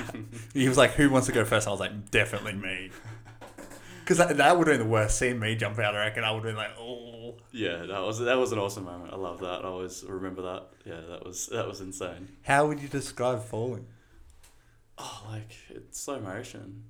[0.54, 1.68] he was like, "Who wants to go first?
[1.68, 2.90] I was like, "Definitely me,"
[4.02, 5.18] because that, that would have been the worst.
[5.18, 8.20] Seeing me jump out, I reckon I would have been like, "Oh." Yeah, that was
[8.20, 9.14] that was an awesome moment.
[9.14, 9.62] I love that.
[9.64, 10.64] I always remember that.
[10.86, 12.28] Yeah, that was that was insane.
[12.44, 13.88] How would you describe falling?
[14.98, 16.84] Oh, like it's slow motion.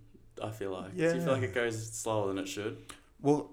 [0.44, 0.96] I feel like.
[0.96, 1.14] Do Yeah.
[1.14, 2.78] you feel like it goes slower than it should?
[3.22, 3.52] Well,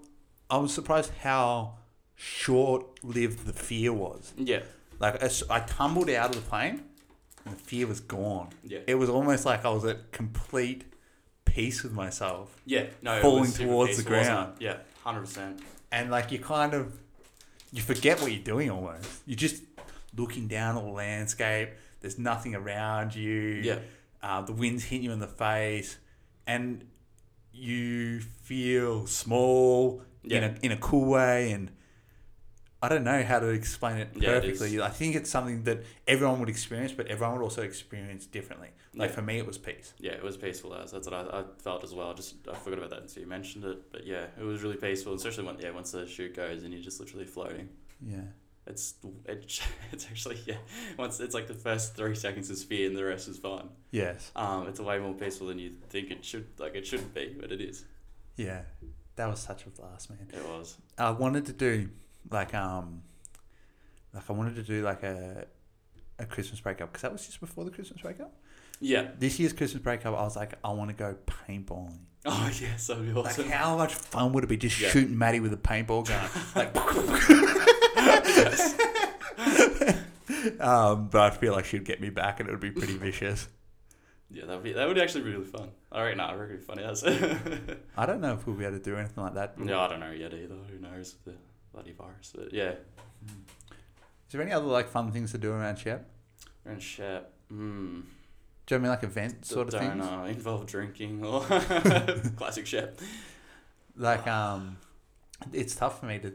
[0.49, 1.75] I was surprised how
[2.15, 4.33] short-lived the fear was.
[4.37, 4.61] Yeah.
[4.99, 6.83] Like I tumbled out of the plane,
[7.45, 8.49] and the fear was gone.
[8.63, 8.79] Yeah.
[8.87, 10.85] It was almost like I was at complete
[11.45, 12.55] peace with myself.
[12.65, 12.85] Yeah.
[13.01, 13.21] No.
[13.21, 14.53] Falling towards the peaceful, ground.
[14.59, 14.77] Yeah.
[15.03, 15.61] Hundred percent.
[15.91, 16.93] and like you kind of
[17.71, 19.07] you forget what you're doing almost.
[19.25, 19.63] You're just
[20.17, 21.69] looking down at the landscape.
[22.01, 23.61] There's nothing around you.
[23.63, 23.79] Yeah.
[24.21, 25.97] Uh, the wind's hitting you in the face,
[26.47, 26.85] and
[27.53, 30.45] you feel small in Yeah.
[30.61, 31.51] a in a cool way.
[31.51, 31.71] And
[32.81, 34.81] I don't know how to explain it Yeah, it perfectly.
[34.81, 38.69] I think it's something that everyone would experience, but everyone would also experience differently.
[38.95, 39.15] Like Yeah.
[39.15, 39.93] for me, it was peace.
[39.99, 42.13] Yeah, it was peaceful as that's what I, I felt as well.
[42.13, 45.13] Just I forgot about that until you mentioned it, but yeah, it was really peaceful,
[45.13, 47.67] especially when yeah once the chute goes and you're just literally floating.
[48.01, 48.21] Yeah.
[48.65, 48.93] It's
[49.25, 49.61] it,
[49.91, 50.57] it's actually yeah
[50.97, 53.69] once it's like the first three seconds is fear and the rest is fun.
[53.91, 54.31] Yes.
[54.37, 57.51] Um, it's way more peaceful than you think it should like it shouldn't be, but
[57.51, 57.83] it is.
[58.37, 58.61] Yeah.
[59.17, 60.29] That was such a blast, man.
[60.33, 60.77] It was.
[60.97, 61.89] I wanted to do
[62.29, 63.01] Like um,
[64.13, 65.45] like I wanted to do like a
[66.19, 68.33] a Christmas breakup because that was just before the Christmas breakup.
[68.81, 69.09] Yeah.
[69.17, 71.97] This year's Christmas breakup, I was like, I want to go paintballing.
[72.25, 73.45] Oh yes, that'd be awesome.
[73.45, 74.89] Like, how much fun would it be just Yeah.
[74.89, 76.29] shooting Maddie with a paintball gun?
[76.55, 76.75] like,
[80.61, 83.47] um, but I feel like she'd get me back, and it would be pretty vicious.
[84.31, 85.69] Yeah, that would be that would actually be really fun.
[85.91, 87.03] All right, nah, it would be funny as.
[87.97, 89.57] I don't know if we'll be able to do anything like that.
[89.57, 90.55] no, I don't know yet either.
[90.69, 91.33] Who knows the
[91.71, 92.33] bloody virus?
[92.35, 92.71] But yeah,
[93.25, 96.07] Is there any other like fun things to do around Shep?
[96.65, 97.31] and Shep.
[97.49, 98.01] Hmm.
[98.65, 100.05] Do you any like event sort of don't things?
[100.05, 101.41] uh, involve drinking or
[102.37, 102.99] classic Shep.
[103.95, 104.77] Like um,
[105.51, 106.33] it's tough for me to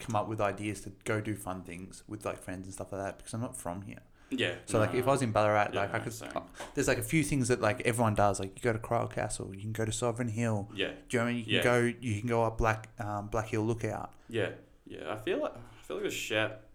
[0.00, 3.02] come up with ideas to go do fun things with like friends and stuff like
[3.02, 4.00] that because I'm not from here.
[4.30, 4.54] Yeah.
[4.66, 6.12] So like if I was in Ballarat, Yeah, like I could.
[6.12, 6.30] same.
[6.74, 8.38] There's like a few things that like everyone does.
[8.40, 10.68] Like you go to Kryal Castle, you can go to Sovereign Hill.
[10.74, 11.38] Yeah, Do you know what I mean?
[11.38, 11.62] You can Yeah.
[11.62, 11.92] go.
[12.00, 14.12] You can go up Black um, Black Hill Lookout.
[14.28, 14.50] yeah,
[14.86, 15.10] yeah.
[15.12, 16.68] I feel like I feel like with Shep,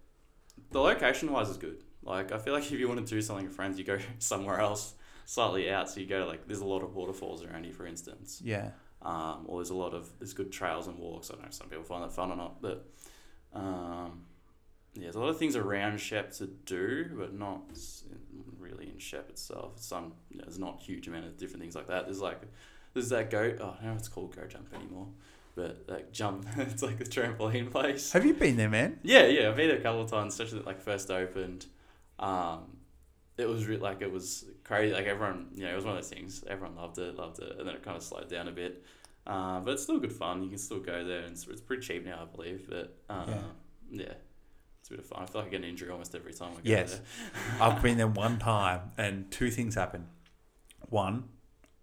[0.72, 1.84] the location wise is good.
[2.02, 4.60] Like I feel like if you want to do something with friends, you go somewhere
[4.60, 5.89] else, slightly out.
[5.89, 8.42] So you go like there's a lot of waterfalls around here, for instance.
[8.44, 8.72] Yeah.
[9.04, 11.30] um, or there's a lot of there's good trails and walks.
[11.30, 12.88] I don't know if some people find that fun or not, but
[13.54, 14.22] um,
[14.95, 17.62] yeah, there's a lot of things around Shep to do, but not
[18.60, 19.79] really in Shep itself.
[19.79, 22.06] Some you know, there's not a huge amount of different things like that.
[22.06, 22.41] There's like
[22.93, 23.39] there's that go.
[23.60, 25.08] Oh, I don't know if it's called go jump anymore,
[25.56, 26.47] but like jump.
[26.58, 28.12] it's like the trampoline place.
[28.12, 28.99] Have you been there, man?
[29.03, 31.65] Yeah, yeah, I've been there a couple of times, especially like first opened.
[32.19, 32.77] Um,
[33.38, 34.93] it was re- like it was crazy.
[34.93, 36.43] Like everyone, you know, it was one of those things.
[36.47, 38.84] Everyone loved it, loved it, and then it kind of slowed down a bit.
[39.25, 40.43] Uh, but it's still good fun.
[40.43, 42.67] You can still go there, and it's, it's pretty cheap now, I believe.
[42.69, 43.41] But uh, Yeah.
[43.91, 44.13] yeah.
[44.84, 45.24] It's a bit of fun.
[45.24, 47.00] I feel like I get an injury almost every time I go Yes.
[47.00, 47.62] there.
[47.62, 50.08] I've been there one time, and two things happened.
[50.89, 51.30] One,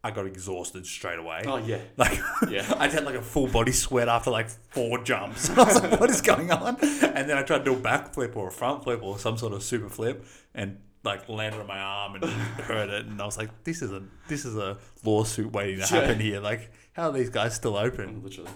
[0.05, 1.43] I got exhausted straight away.
[1.47, 2.19] Oh yeah, Like
[2.51, 2.65] yeah.
[2.79, 5.49] I had like a full body sweat after like four jumps.
[5.51, 8.37] I was like, "What is going on?" And then I tried to do a backflip
[8.37, 11.79] or a front flip or some sort of super flip, and like landed on my
[11.79, 13.07] arm and hurt it.
[13.07, 16.01] And I was like, "This is a this is a lawsuit waiting to Yeah.
[16.03, 16.41] happen here.
[16.41, 18.51] Like, how are these guys still open?" Literally.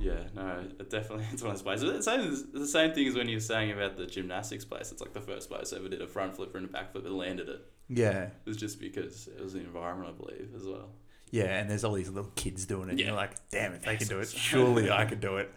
[0.00, 1.90] Yeah, no, it definitely it's one of those places.
[1.96, 4.90] It's the same, the same thing as when you were saying about the gymnastics place.
[4.92, 7.04] It's like the first place I ever did a front flip and a back flip
[7.04, 7.60] and landed it.
[7.88, 10.88] Yeah, It was just because it was the environment, I believe, as well.
[11.30, 11.58] yeah.
[11.58, 12.90] And there's all these little kids doing it.
[12.92, 13.06] And Yeah.
[13.06, 15.52] you're like, "Damn, if they can do it, surely I can do it."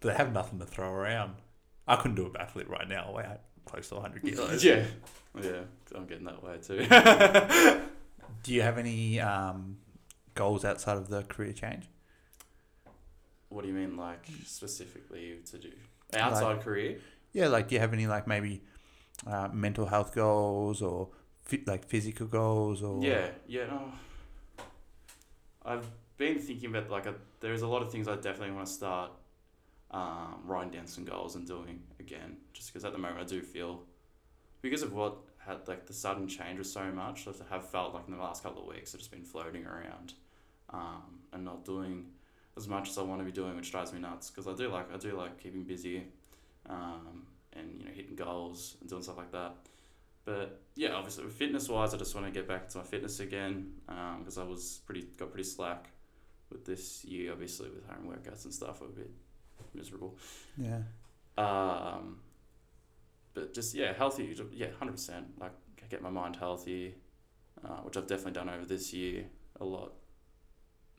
[0.00, 1.34] But they have nothing to throw around.
[1.86, 3.08] I couldn't do a backflip right now.
[3.08, 4.64] I weigh close to 100 kilos.
[4.64, 4.84] Yeah,
[5.42, 5.60] yeah,
[5.94, 6.86] I'm getting that way too.
[8.44, 9.78] Do you have any um,
[10.34, 11.86] goals outside of the career change?
[13.54, 15.70] What do you mean, like specifically to do
[16.12, 16.98] outside career?
[17.32, 18.62] Yeah, like do you have any like maybe
[19.26, 21.08] uh, mental health goals or
[21.66, 23.66] like physical goals or Yeah, yeah.
[23.66, 23.92] No.
[25.64, 25.86] I've
[26.16, 29.12] been thinking about like a, there's a lot of things I definitely want to start
[29.92, 32.36] um, writing down some goals and doing again.
[32.52, 33.82] Just because at the moment I do feel
[34.62, 37.28] because of what had like the sudden change was so much.
[37.28, 40.14] I have felt like in the last couple of weeks I've just been floating around
[40.70, 42.06] um, and not doing
[42.56, 44.30] as much as I want to be doing, which drives me nuts.
[44.30, 46.04] Because I do like I do like keeping busy
[46.68, 49.54] um, and you know hitting goals and doing stuff like that.
[50.24, 53.72] But yeah, obviously fitness wise, I just want to get back to my fitness again
[54.18, 55.90] because I was pretty got pretty slack
[56.50, 57.32] with this year.
[57.32, 59.10] Obviously, with home workouts and stuff, I'm a bit
[59.74, 60.16] miserable.
[60.56, 60.80] yeah
[61.36, 62.20] Um,
[63.34, 64.34] but just yeah, healthy.
[64.52, 65.26] Yeah, hundred percent.
[65.38, 65.52] Like
[65.90, 66.94] get my mind healthy,
[67.64, 69.24] uh, which I've definitely done over this year
[69.60, 69.92] a lot.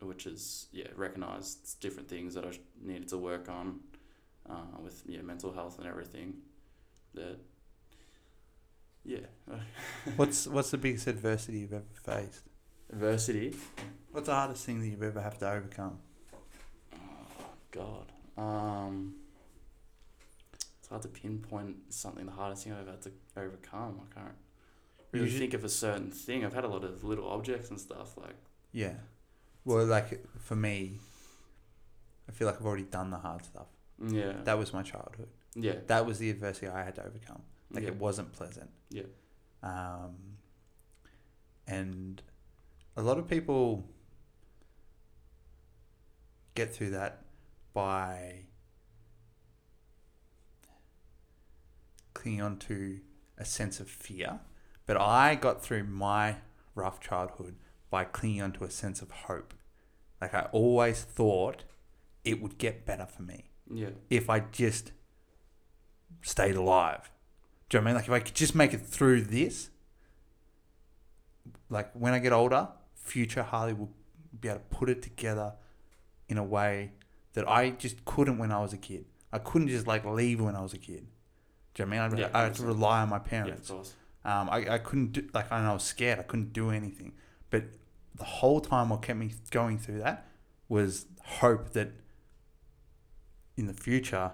[0.00, 2.50] Which is yeah, recognised different things that I
[2.82, 3.80] needed to work on
[4.48, 6.34] uh, with yeah mental health and everything.
[7.14, 7.38] That
[9.04, 9.20] yeah,
[10.16, 12.42] what's what's the biggest adversity you've ever faced?
[12.92, 13.56] adversity.
[14.12, 15.98] What's the hardest thing that you've ever have to overcome?
[16.94, 16.98] Oh
[17.72, 18.12] God.
[18.38, 19.14] Um,
[20.78, 22.26] it's hard to pinpoint something.
[22.26, 24.00] The hardest thing I've ever had to overcome.
[24.10, 24.34] I can't
[25.12, 26.44] really Usually- think of a certain thing.
[26.44, 28.16] I've had a lot of little objects and stuff.
[28.16, 28.36] Like
[28.72, 28.94] Yeah,
[29.66, 30.98] well, like for me,
[32.28, 33.66] I feel like I've already done the hard stuff.
[34.02, 35.28] yeah, That was my childhood.
[35.54, 37.42] yeah, That was the adversity I had to overcome.
[37.70, 38.70] Like yeah, it wasn't pleasant.
[38.90, 39.02] Yeah.
[39.62, 40.14] Um,
[41.66, 42.22] and
[42.96, 43.84] a lot of people
[46.54, 47.24] get through that
[47.74, 48.44] by
[52.14, 53.00] clinging on to
[53.36, 54.40] a sense of fear.
[54.86, 56.36] But I got through my
[56.74, 57.56] rough childhood
[57.90, 59.52] by clinging on to a sense of hope.
[60.20, 61.64] Like I always thought
[62.24, 64.92] it would get better for me yeah, if I just
[66.22, 67.10] stayed alive.
[67.68, 67.96] Do you know what I mean?
[67.96, 69.70] Like if I could just make it through this,
[71.68, 73.90] like when I get older, future Harley will
[74.40, 75.54] be able to put it together
[76.28, 76.92] in a way
[77.34, 79.06] that I just couldn't when I was a kid.
[79.32, 81.06] I couldn't just like leave when I was a kid.
[81.74, 82.18] Do you know what I mean?
[82.18, 83.68] Yeah, I, had to rely on my parents.
[83.68, 83.94] Yeah, of course.
[84.24, 86.18] Um, I, I couldn't do like I know I was scared.
[86.18, 87.12] I couldn't do anything.
[87.50, 87.64] But
[88.16, 90.26] the whole time what kept me going through that
[90.68, 91.92] was hope that
[93.56, 94.32] in the future,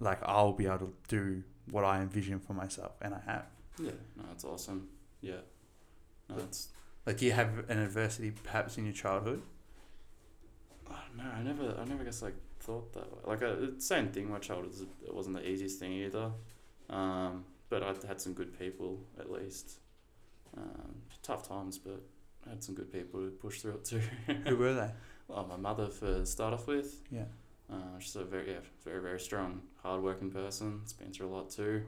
[0.00, 3.46] like I'll be able to do what I envision for myself, and I have.
[3.78, 4.88] Yeah, no, that's awesome.
[5.20, 5.40] Yeah,
[6.28, 6.68] no, it's
[7.06, 9.42] Like, do you have an adversity perhaps in your childhood?
[10.90, 11.30] I don't know.
[11.32, 13.18] I never, I never guess like thought that way.
[13.26, 14.30] Like uh, same thing.
[14.30, 16.30] My childhood it wasn't the easiest thing either,
[16.90, 19.78] um, but I had some good people at least.
[20.54, 22.02] Um, tough times, but
[22.46, 24.00] I had some good people to push through it too.
[24.46, 24.90] Who were they?
[25.28, 27.00] well, my mother for start off with.
[27.10, 27.24] Yeah.
[27.72, 30.80] Uh, she's a very, yeah, very, very strong, hard-working person.
[30.82, 31.84] It's been through a lot too.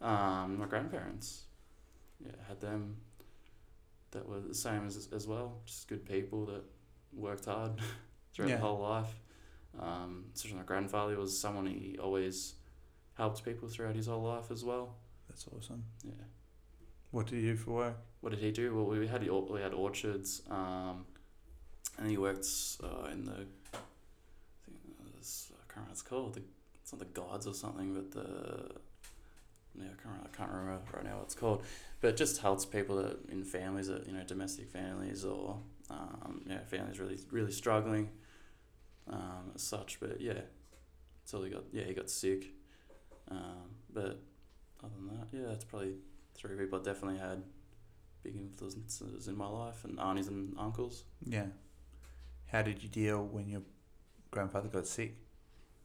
[0.00, 1.44] Um, my grandparents,
[2.24, 2.96] yeah, had them
[4.12, 5.60] that were the same as as well.
[5.64, 6.62] Just good people that
[7.12, 7.72] worked hard
[8.34, 8.56] throughout Yeah.
[8.56, 9.12] the whole life.
[9.80, 12.54] Um, such as my grandfather was someone he always
[13.14, 14.94] helped people throughout his whole life as well.
[15.28, 15.82] That's awesome.
[16.04, 16.12] Yeah.
[17.10, 17.96] What do you do for work?
[18.24, 18.74] What did he do?
[18.74, 21.04] Well, we had we had orchards, um,
[21.98, 22.46] and he worked
[22.82, 23.44] uh, in the.
[23.74, 26.34] I was, I can't remember what it's called.
[26.36, 26.42] The,
[26.80, 28.70] it's not the gods or something, but the.
[29.78, 31.64] Yeah, I can't, remember, I can't remember right now what it's called,
[32.00, 35.58] but just helps people that in families that you know domestic families or
[35.90, 38.08] um, yeah families really really struggling,
[39.06, 40.00] um, as such.
[40.00, 40.40] But yeah,
[41.26, 42.46] until he got yeah he got sick,
[43.30, 44.18] um, but
[44.82, 45.96] other than that yeah that's probably
[46.34, 47.42] three people I definitely had
[48.24, 51.04] big influences in my life and aunties and uncles.
[51.24, 51.46] Yeah.
[52.46, 53.62] How did you deal when your
[54.30, 55.16] grandfather got sick?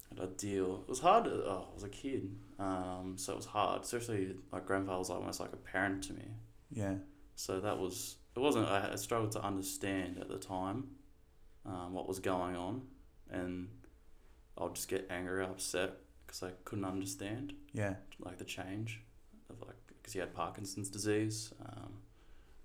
[0.10, 0.82] And I deal.
[0.84, 1.28] It was hard.
[1.28, 3.84] Oh, I was a kid, um, so it was hard.
[3.84, 6.26] Especially my grandfather was almost like a parent to me.
[6.72, 6.96] Yeah.
[7.36, 8.16] So that was.
[8.36, 8.68] It wasn't.
[8.68, 10.86] I, I struggled to understand at the time,
[11.66, 12.82] um, what was going on,
[13.30, 13.68] and
[14.58, 15.92] I'll just get angry, upset
[16.26, 17.96] because I couldn't understand Yeah.
[18.20, 19.02] like the change
[19.50, 21.94] of like because he had Parkinson's disease, um,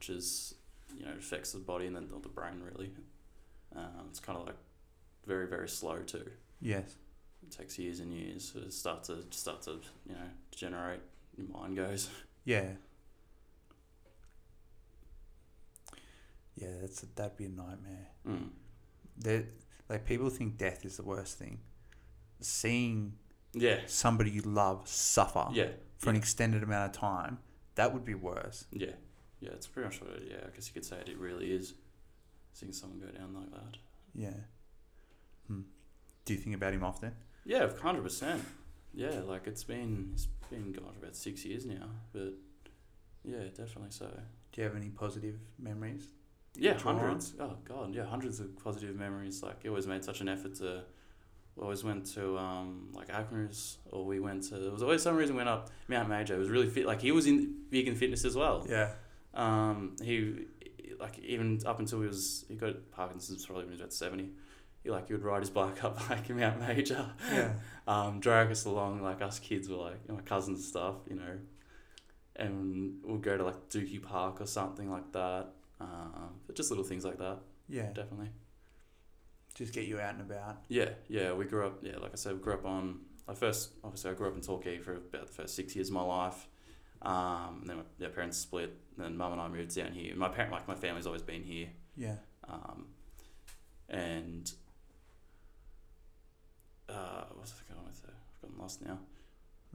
[0.07, 0.55] which is
[0.99, 2.91] you know affects the body and then the brain really.
[3.75, 4.57] Um, it's kind of like
[5.27, 6.31] very very slow too.
[6.61, 6.97] Yes.
[7.43, 9.73] It takes years and years to start to start to
[10.07, 11.01] you know degenerate.
[11.37, 12.09] Your mind goes.
[12.47, 12.73] Yeah.
[16.57, 18.09] Yeah, that's that'd be a nightmare.
[18.29, 18.51] Mm.
[19.21, 19.47] That
[19.89, 21.61] like people think death is the worst thing.
[22.43, 23.15] Seeing
[23.55, 23.81] Yeah.
[23.87, 25.71] somebody you love suffer Yeah.
[25.97, 27.39] for an extended amount of time,
[27.77, 28.67] that would be worse.
[28.71, 28.93] Yeah.
[29.45, 29.51] Yeah.
[29.53, 30.11] It's pretty much what.
[30.11, 30.37] It, yeah.
[30.47, 31.09] I guess you could say it.
[31.09, 31.75] It really is.
[32.53, 33.77] Seeing someone go down like that.
[34.15, 34.31] Yeah.
[35.49, 35.63] Hmm.
[36.25, 37.13] Do you think about him often?
[37.45, 38.43] Yeah, hundred percent.
[38.95, 42.33] Yeah, like it's been it's been gone for about six years now, but
[43.25, 44.07] yeah, definitely so.
[44.53, 46.09] Do you have any positive memories?
[46.57, 46.99] Yeah, Draw on?
[46.99, 47.35] hundreds.
[47.41, 49.43] Oh god, yeah, hundreds of positive memories.
[49.43, 50.85] Like he always made such an effort to.
[51.57, 54.55] We always went to um like Acrony's or we went to.
[54.59, 56.35] There was always some reason we went up Mount Major.
[56.35, 56.87] It was really fit.
[56.87, 58.65] Like he was in vegan fitness as well.
[58.71, 58.91] Yeah.
[59.35, 60.47] Um, he
[61.01, 64.31] like even up until he was he got Parkinson's probably when he was about seventy.
[64.83, 67.11] He like he would ride his bike up like Mount Major.
[67.33, 67.53] Yeah.
[67.89, 69.03] um, drag us along.
[69.03, 71.39] Like us kids were like my cousins and stuff, you know,
[72.37, 75.47] and we'll go to like Dookie Park or something like that.
[75.81, 77.89] Um, but just little things like that, Yeah.
[77.93, 78.31] definitely.
[79.55, 80.59] Just get you out and about.
[80.69, 81.33] Yeah, yeah.
[81.33, 81.79] We grew up.
[81.83, 83.01] Yeah, like I said, we grew up on.
[83.29, 85.95] I first obviously I grew up in Torquay for about the first six years of
[85.95, 86.47] my life.
[87.03, 88.77] Um, then my parents split.
[88.97, 90.15] And then mum and I moved down here.
[90.15, 91.69] My parent, like my family's always been here.
[91.97, 92.17] Yeah.
[92.49, 92.87] Um,
[93.89, 94.51] and
[96.89, 98.03] uh, what was I going with?
[98.03, 98.13] there?
[98.15, 98.99] I've gotten lost now.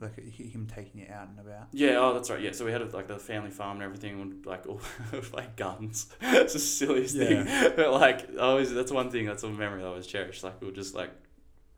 [0.02, 1.68] Like him taking you out and about.
[1.74, 2.40] Yeah, oh, that's right.
[2.40, 4.80] Yeah, so we had like the family farm and everything, and like all
[5.34, 6.08] like guns.
[6.22, 7.46] it's the silliest thing.
[7.76, 10.42] But like, I always that's one thing that's a memory I always cherish.
[10.42, 11.12] Like we'll just like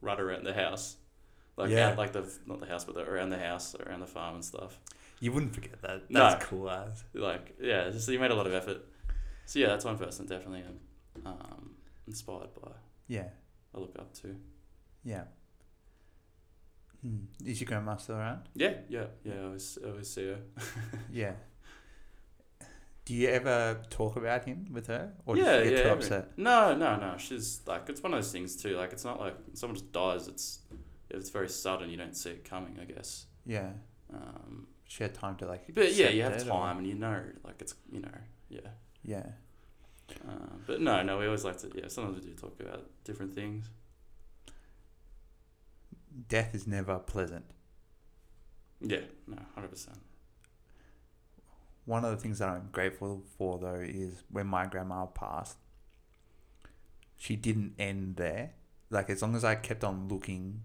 [0.01, 0.97] run around the house,
[1.57, 1.89] like Yeah.
[1.89, 4.45] out, like the not the house, but the, around the house, around the farm and
[4.45, 4.79] stuff.
[5.21, 6.09] You wouldn't forget that.
[6.09, 6.19] No.
[6.19, 7.03] That's cool as.
[7.13, 8.83] Like yeah, just you made a lot of effort.
[9.45, 11.71] So yeah, that's one person definitely I'm um,
[12.07, 12.71] inspired by.
[13.07, 13.27] Yeah.
[13.73, 14.35] I look up to.
[15.03, 15.23] Yeah.
[17.01, 17.25] Hmm.
[17.45, 18.49] Is your grandma still around?
[18.55, 19.33] Yeah, yeah, yeah.
[19.41, 20.39] I always, I always see her.
[21.11, 21.33] Yeah.
[23.05, 25.83] Do you ever talk about him with her, or yeah, does she get yeah.
[25.83, 26.37] too every- upset?
[26.37, 27.17] No, no, no.
[27.17, 28.77] She's like it's one of those things too.
[28.77, 30.27] Like it's not like someone just dies.
[30.27, 30.59] It's
[31.09, 32.77] if it's very sudden, you don't see it coming.
[32.79, 33.25] I guess.
[33.45, 33.71] Yeah.
[34.13, 35.73] Um, She had time to like.
[35.73, 38.11] but yeah, you have it, or- time and you know, like it's you know,
[38.49, 38.71] yeah.
[39.05, 39.25] Yeah.
[40.27, 40.33] Uh,
[40.67, 41.71] but no, no, we always like to.
[41.73, 43.69] Yeah, sometimes we do talk about different things.
[46.27, 47.45] Death is never pleasant.
[48.81, 49.97] Yeah, no, hundred percent.
[51.85, 55.55] One of the things that I'm grateful for though is when my grandma passed,
[57.15, 58.55] she didn't end there.
[58.89, 60.63] Like as long as I kept on looking,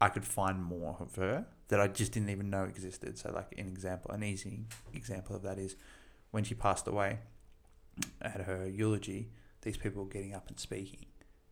[0.00, 3.18] I could find more of her that I just didn't even know existed.
[3.18, 5.76] So, like an example, an easy example of that is
[6.30, 7.18] when she passed away
[8.20, 9.30] at her eulogy.
[9.62, 11.06] These people were getting up and speaking,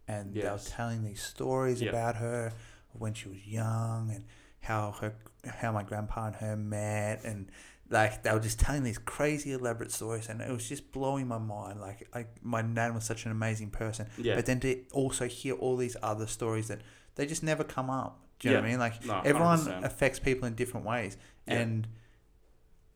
[0.06, 1.90] and they were telling these stories Yeah.
[1.90, 2.52] about her
[2.92, 4.24] when she was young and
[4.60, 5.14] how her
[5.46, 7.50] how my grandpa and her met and
[7.90, 11.38] like they were just telling these crazy elaborate stories and it was just blowing my
[11.38, 14.36] mind like I, my nan was such an amazing person Yeah.
[14.36, 16.80] but then to also hear all these other stories that
[17.16, 19.84] they just never come up do you know what I mean like no, everyone 100%.
[19.84, 21.16] affects people in different ways
[21.46, 21.54] Yeah.
[21.60, 21.88] and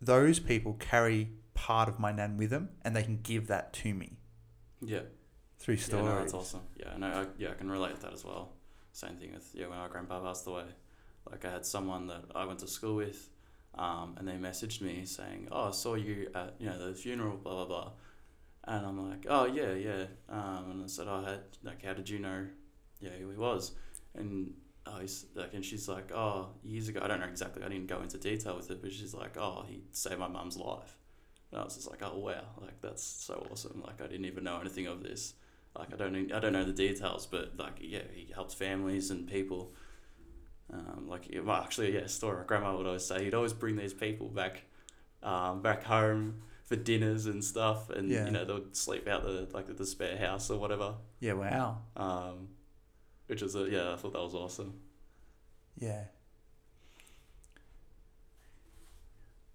[0.01, 3.95] those people carry part of my nan with them and they can give that to
[3.95, 4.19] me
[4.83, 5.01] yeah.
[5.59, 6.61] through Yeah, stories no, that's awesome.
[6.79, 8.53] Yeah, no, I, yeah, I can relate to that as well.
[8.93, 10.65] Same thing with yeah, when our grandpa passed away.
[11.31, 13.31] Like I had someone that I went to school with,
[13.75, 17.37] um, and they messaged me saying, "Oh, I saw you at you know the funeral,
[17.37, 17.91] blah blah blah,"
[18.65, 22.09] and I'm like, "Oh yeah, yeah," um, and I said, "Oh, had like how did
[22.09, 22.47] you know?
[23.01, 23.73] Yeah, who he was?"
[24.15, 24.55] And
[24.87, 27.63] oh, he's like, and she's like, "Oh, years ago, I don't know exactly.
[27.65, 30.57] I didn't go into detail with it, but she's like, "Oh, he saved my mum's
[30.57, 30.97] life."
[31.53, 33.83] And I was just like, "Oh wow, like that's so awesome!
[33.87, 35.35] Like I didn't even know anything of this."
[35.79, 39.27] like I don't I don't know the details, but like yeah, he helps families and
[39.29, 39.75] people.
[40.73, 42.39] Um, like well, actually, yeah, story.
[42.39, 44.63] My grandma would always say he'd always bring these people back,
[45.23, 48.25] um, back home for dinners and stuff, and Yeah.
[48.27, 50.95] you know they'd sleep out the like the spare house or whatever.
[51.21, 52.49] yeah wow Um,
[53.27, 54.75] which is a, yeah, I thought that was awesome.
[55.79, 56.05] Yeah.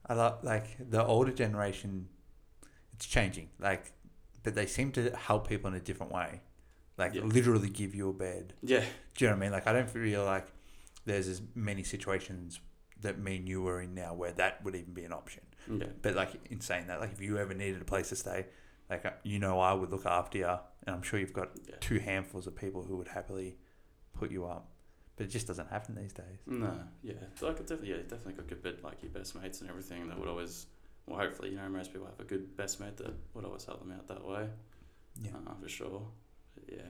[0.05, 2.07] I love like the older generation.
[2.93, 3.91] It's changing, like,
[4.43, 6.41] but they seem to help people in a different way.
[6.97, 7.23] Like Yeah.
[7.23, 8.53] literally give you a bed.
[8.61, 8.83] Yeah,
[9.15, 9.51] Do you know what I mean?
[9.51, 10.47] Like I don't feel like
[11.05, 12.59] there's as many situations
[12.99, 15.41] that me and you are in now where that would even be an option.
[15.71, 18.45] yeah, But like in saying that, like if you ever needed a place to stay,
[18.91, 21.75] like uh, you know I would look after you, and I'm sure you've got yeah.
[21.79, 23.57] two handfuls of people who would happily
[24.13, 24.67] put you up.
[25.15, 26.39] But it just doesn't happen these days.
[26.45, 29.69] No, yeah, like it definitely, yeah, definitely got good bit like your best mates and
[29.69, 30.67] everything that would always,
[31.05, 33.79] well, hopefully, you know, most people have a good best mate that would always help
[33.79, 34.47] them out that way.
[35.21, 35.31] Yeah.
[35.47, 36.01] uh, for sure.
[36.55, 36.87] But yeah.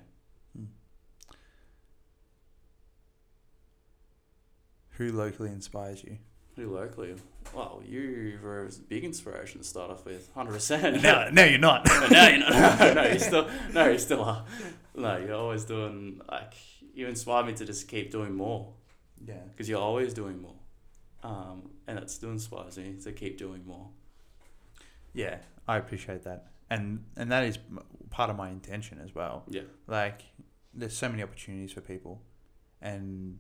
[4.95, 6.19] Who locally inspires you?
[6.55, 7.15] Who locally?
[7.53, 11.01] Well, you were a big inspiration to start off with, hundred percent.
[11.01, 11.85] no, no, you're not.
[12.11, 12.79] no, you're not.
[12.95, 14.45] no, you still, no, you still are.
[14.95, 16.53] No, you're always doing like
[16.93, 18.73] you inspire me to just keep doing more
[19.25, 19.35] yeah.
[19.49, 20.55] because you're always doing more,
[21.23, 23.87] um, and it still inspires me to keep doing more.
[25.13, 25.37] Yeah,
[25.67, 27.59] I appreciate that, and and that is
[28.09, 29.43] part of my intention as well.
[29.49, 30.21] Yeah, Like,
[30.73, 32.21] there's so many opportunities for people,
[32.81, 33.39] and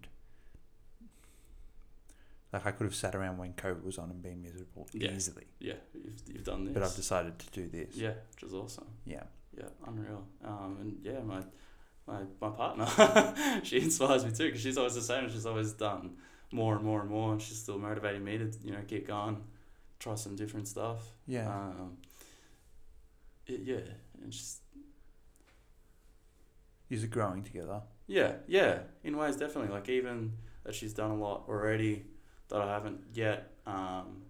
[2.53, 5.11] like I could have sat around when COVID was on and been miserable Yeah.
[5.11, 6.73] easily, yeah, you've, you've done this.
[6.73, 7.95] but I've decided to do this.
[7.95, 8.87] yeah, which is awesome.
[9.05, 9.23] Yeah.
[9.57, 10.25] Yeah, unreal.
[10.45, 11.41] Um, and yeah, my
[12.07, 15.29] my my partner, she inspires me too because she's always the same.
[15.29, 16.11] She's always done
[16.53, 19.43] more and more and more, and she's still motivating me to you know keep going,
[19.99, 21.01] try some different stuff.
[21.27, 21.47] Yeah.
[21.49, 21.97] Um,
[23.45, 23.79] it, yeah,
[24.23, 24.59] and just
[26.89, 27.81] Is it growing together?
[28.07, 29.71] yeah, yeah, in ways definitely.
[29.73, 30.33] Like even
[30.63, 32.05] that she's done a lot already
[32.51, 33.51] that I haven't yet.
[33.65, 34.23] Um,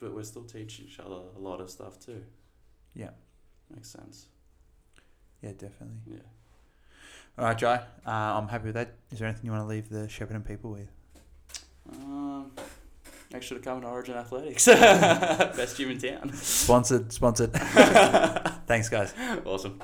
[0.00, 2.22] but we're still teaching each other a lot of stuff too.
[2.94, 3.10] Yeah.
[3.74, 4.26] Makes sense.
[5.42, 5.96] Yeah, definitely.
[6.06, 6.18] Yeah.
[7.38, 7.76] All right, Jai.
[8.06, 8.94] Uh, I'm happy with that.
[9.12, 10.88] Is there anything you want to leave the Shepparton people with?
[11.92, 12.50] Um,
[13.32, 14.66] make sure to come to Origin Athletics.
[14.66, 16.32] Best gym in town.
[16.34, 17.52] Sponsored, sponsored.
[18.66, 19.14] Thanks, guys.
[19.44, 19.80] Awesome.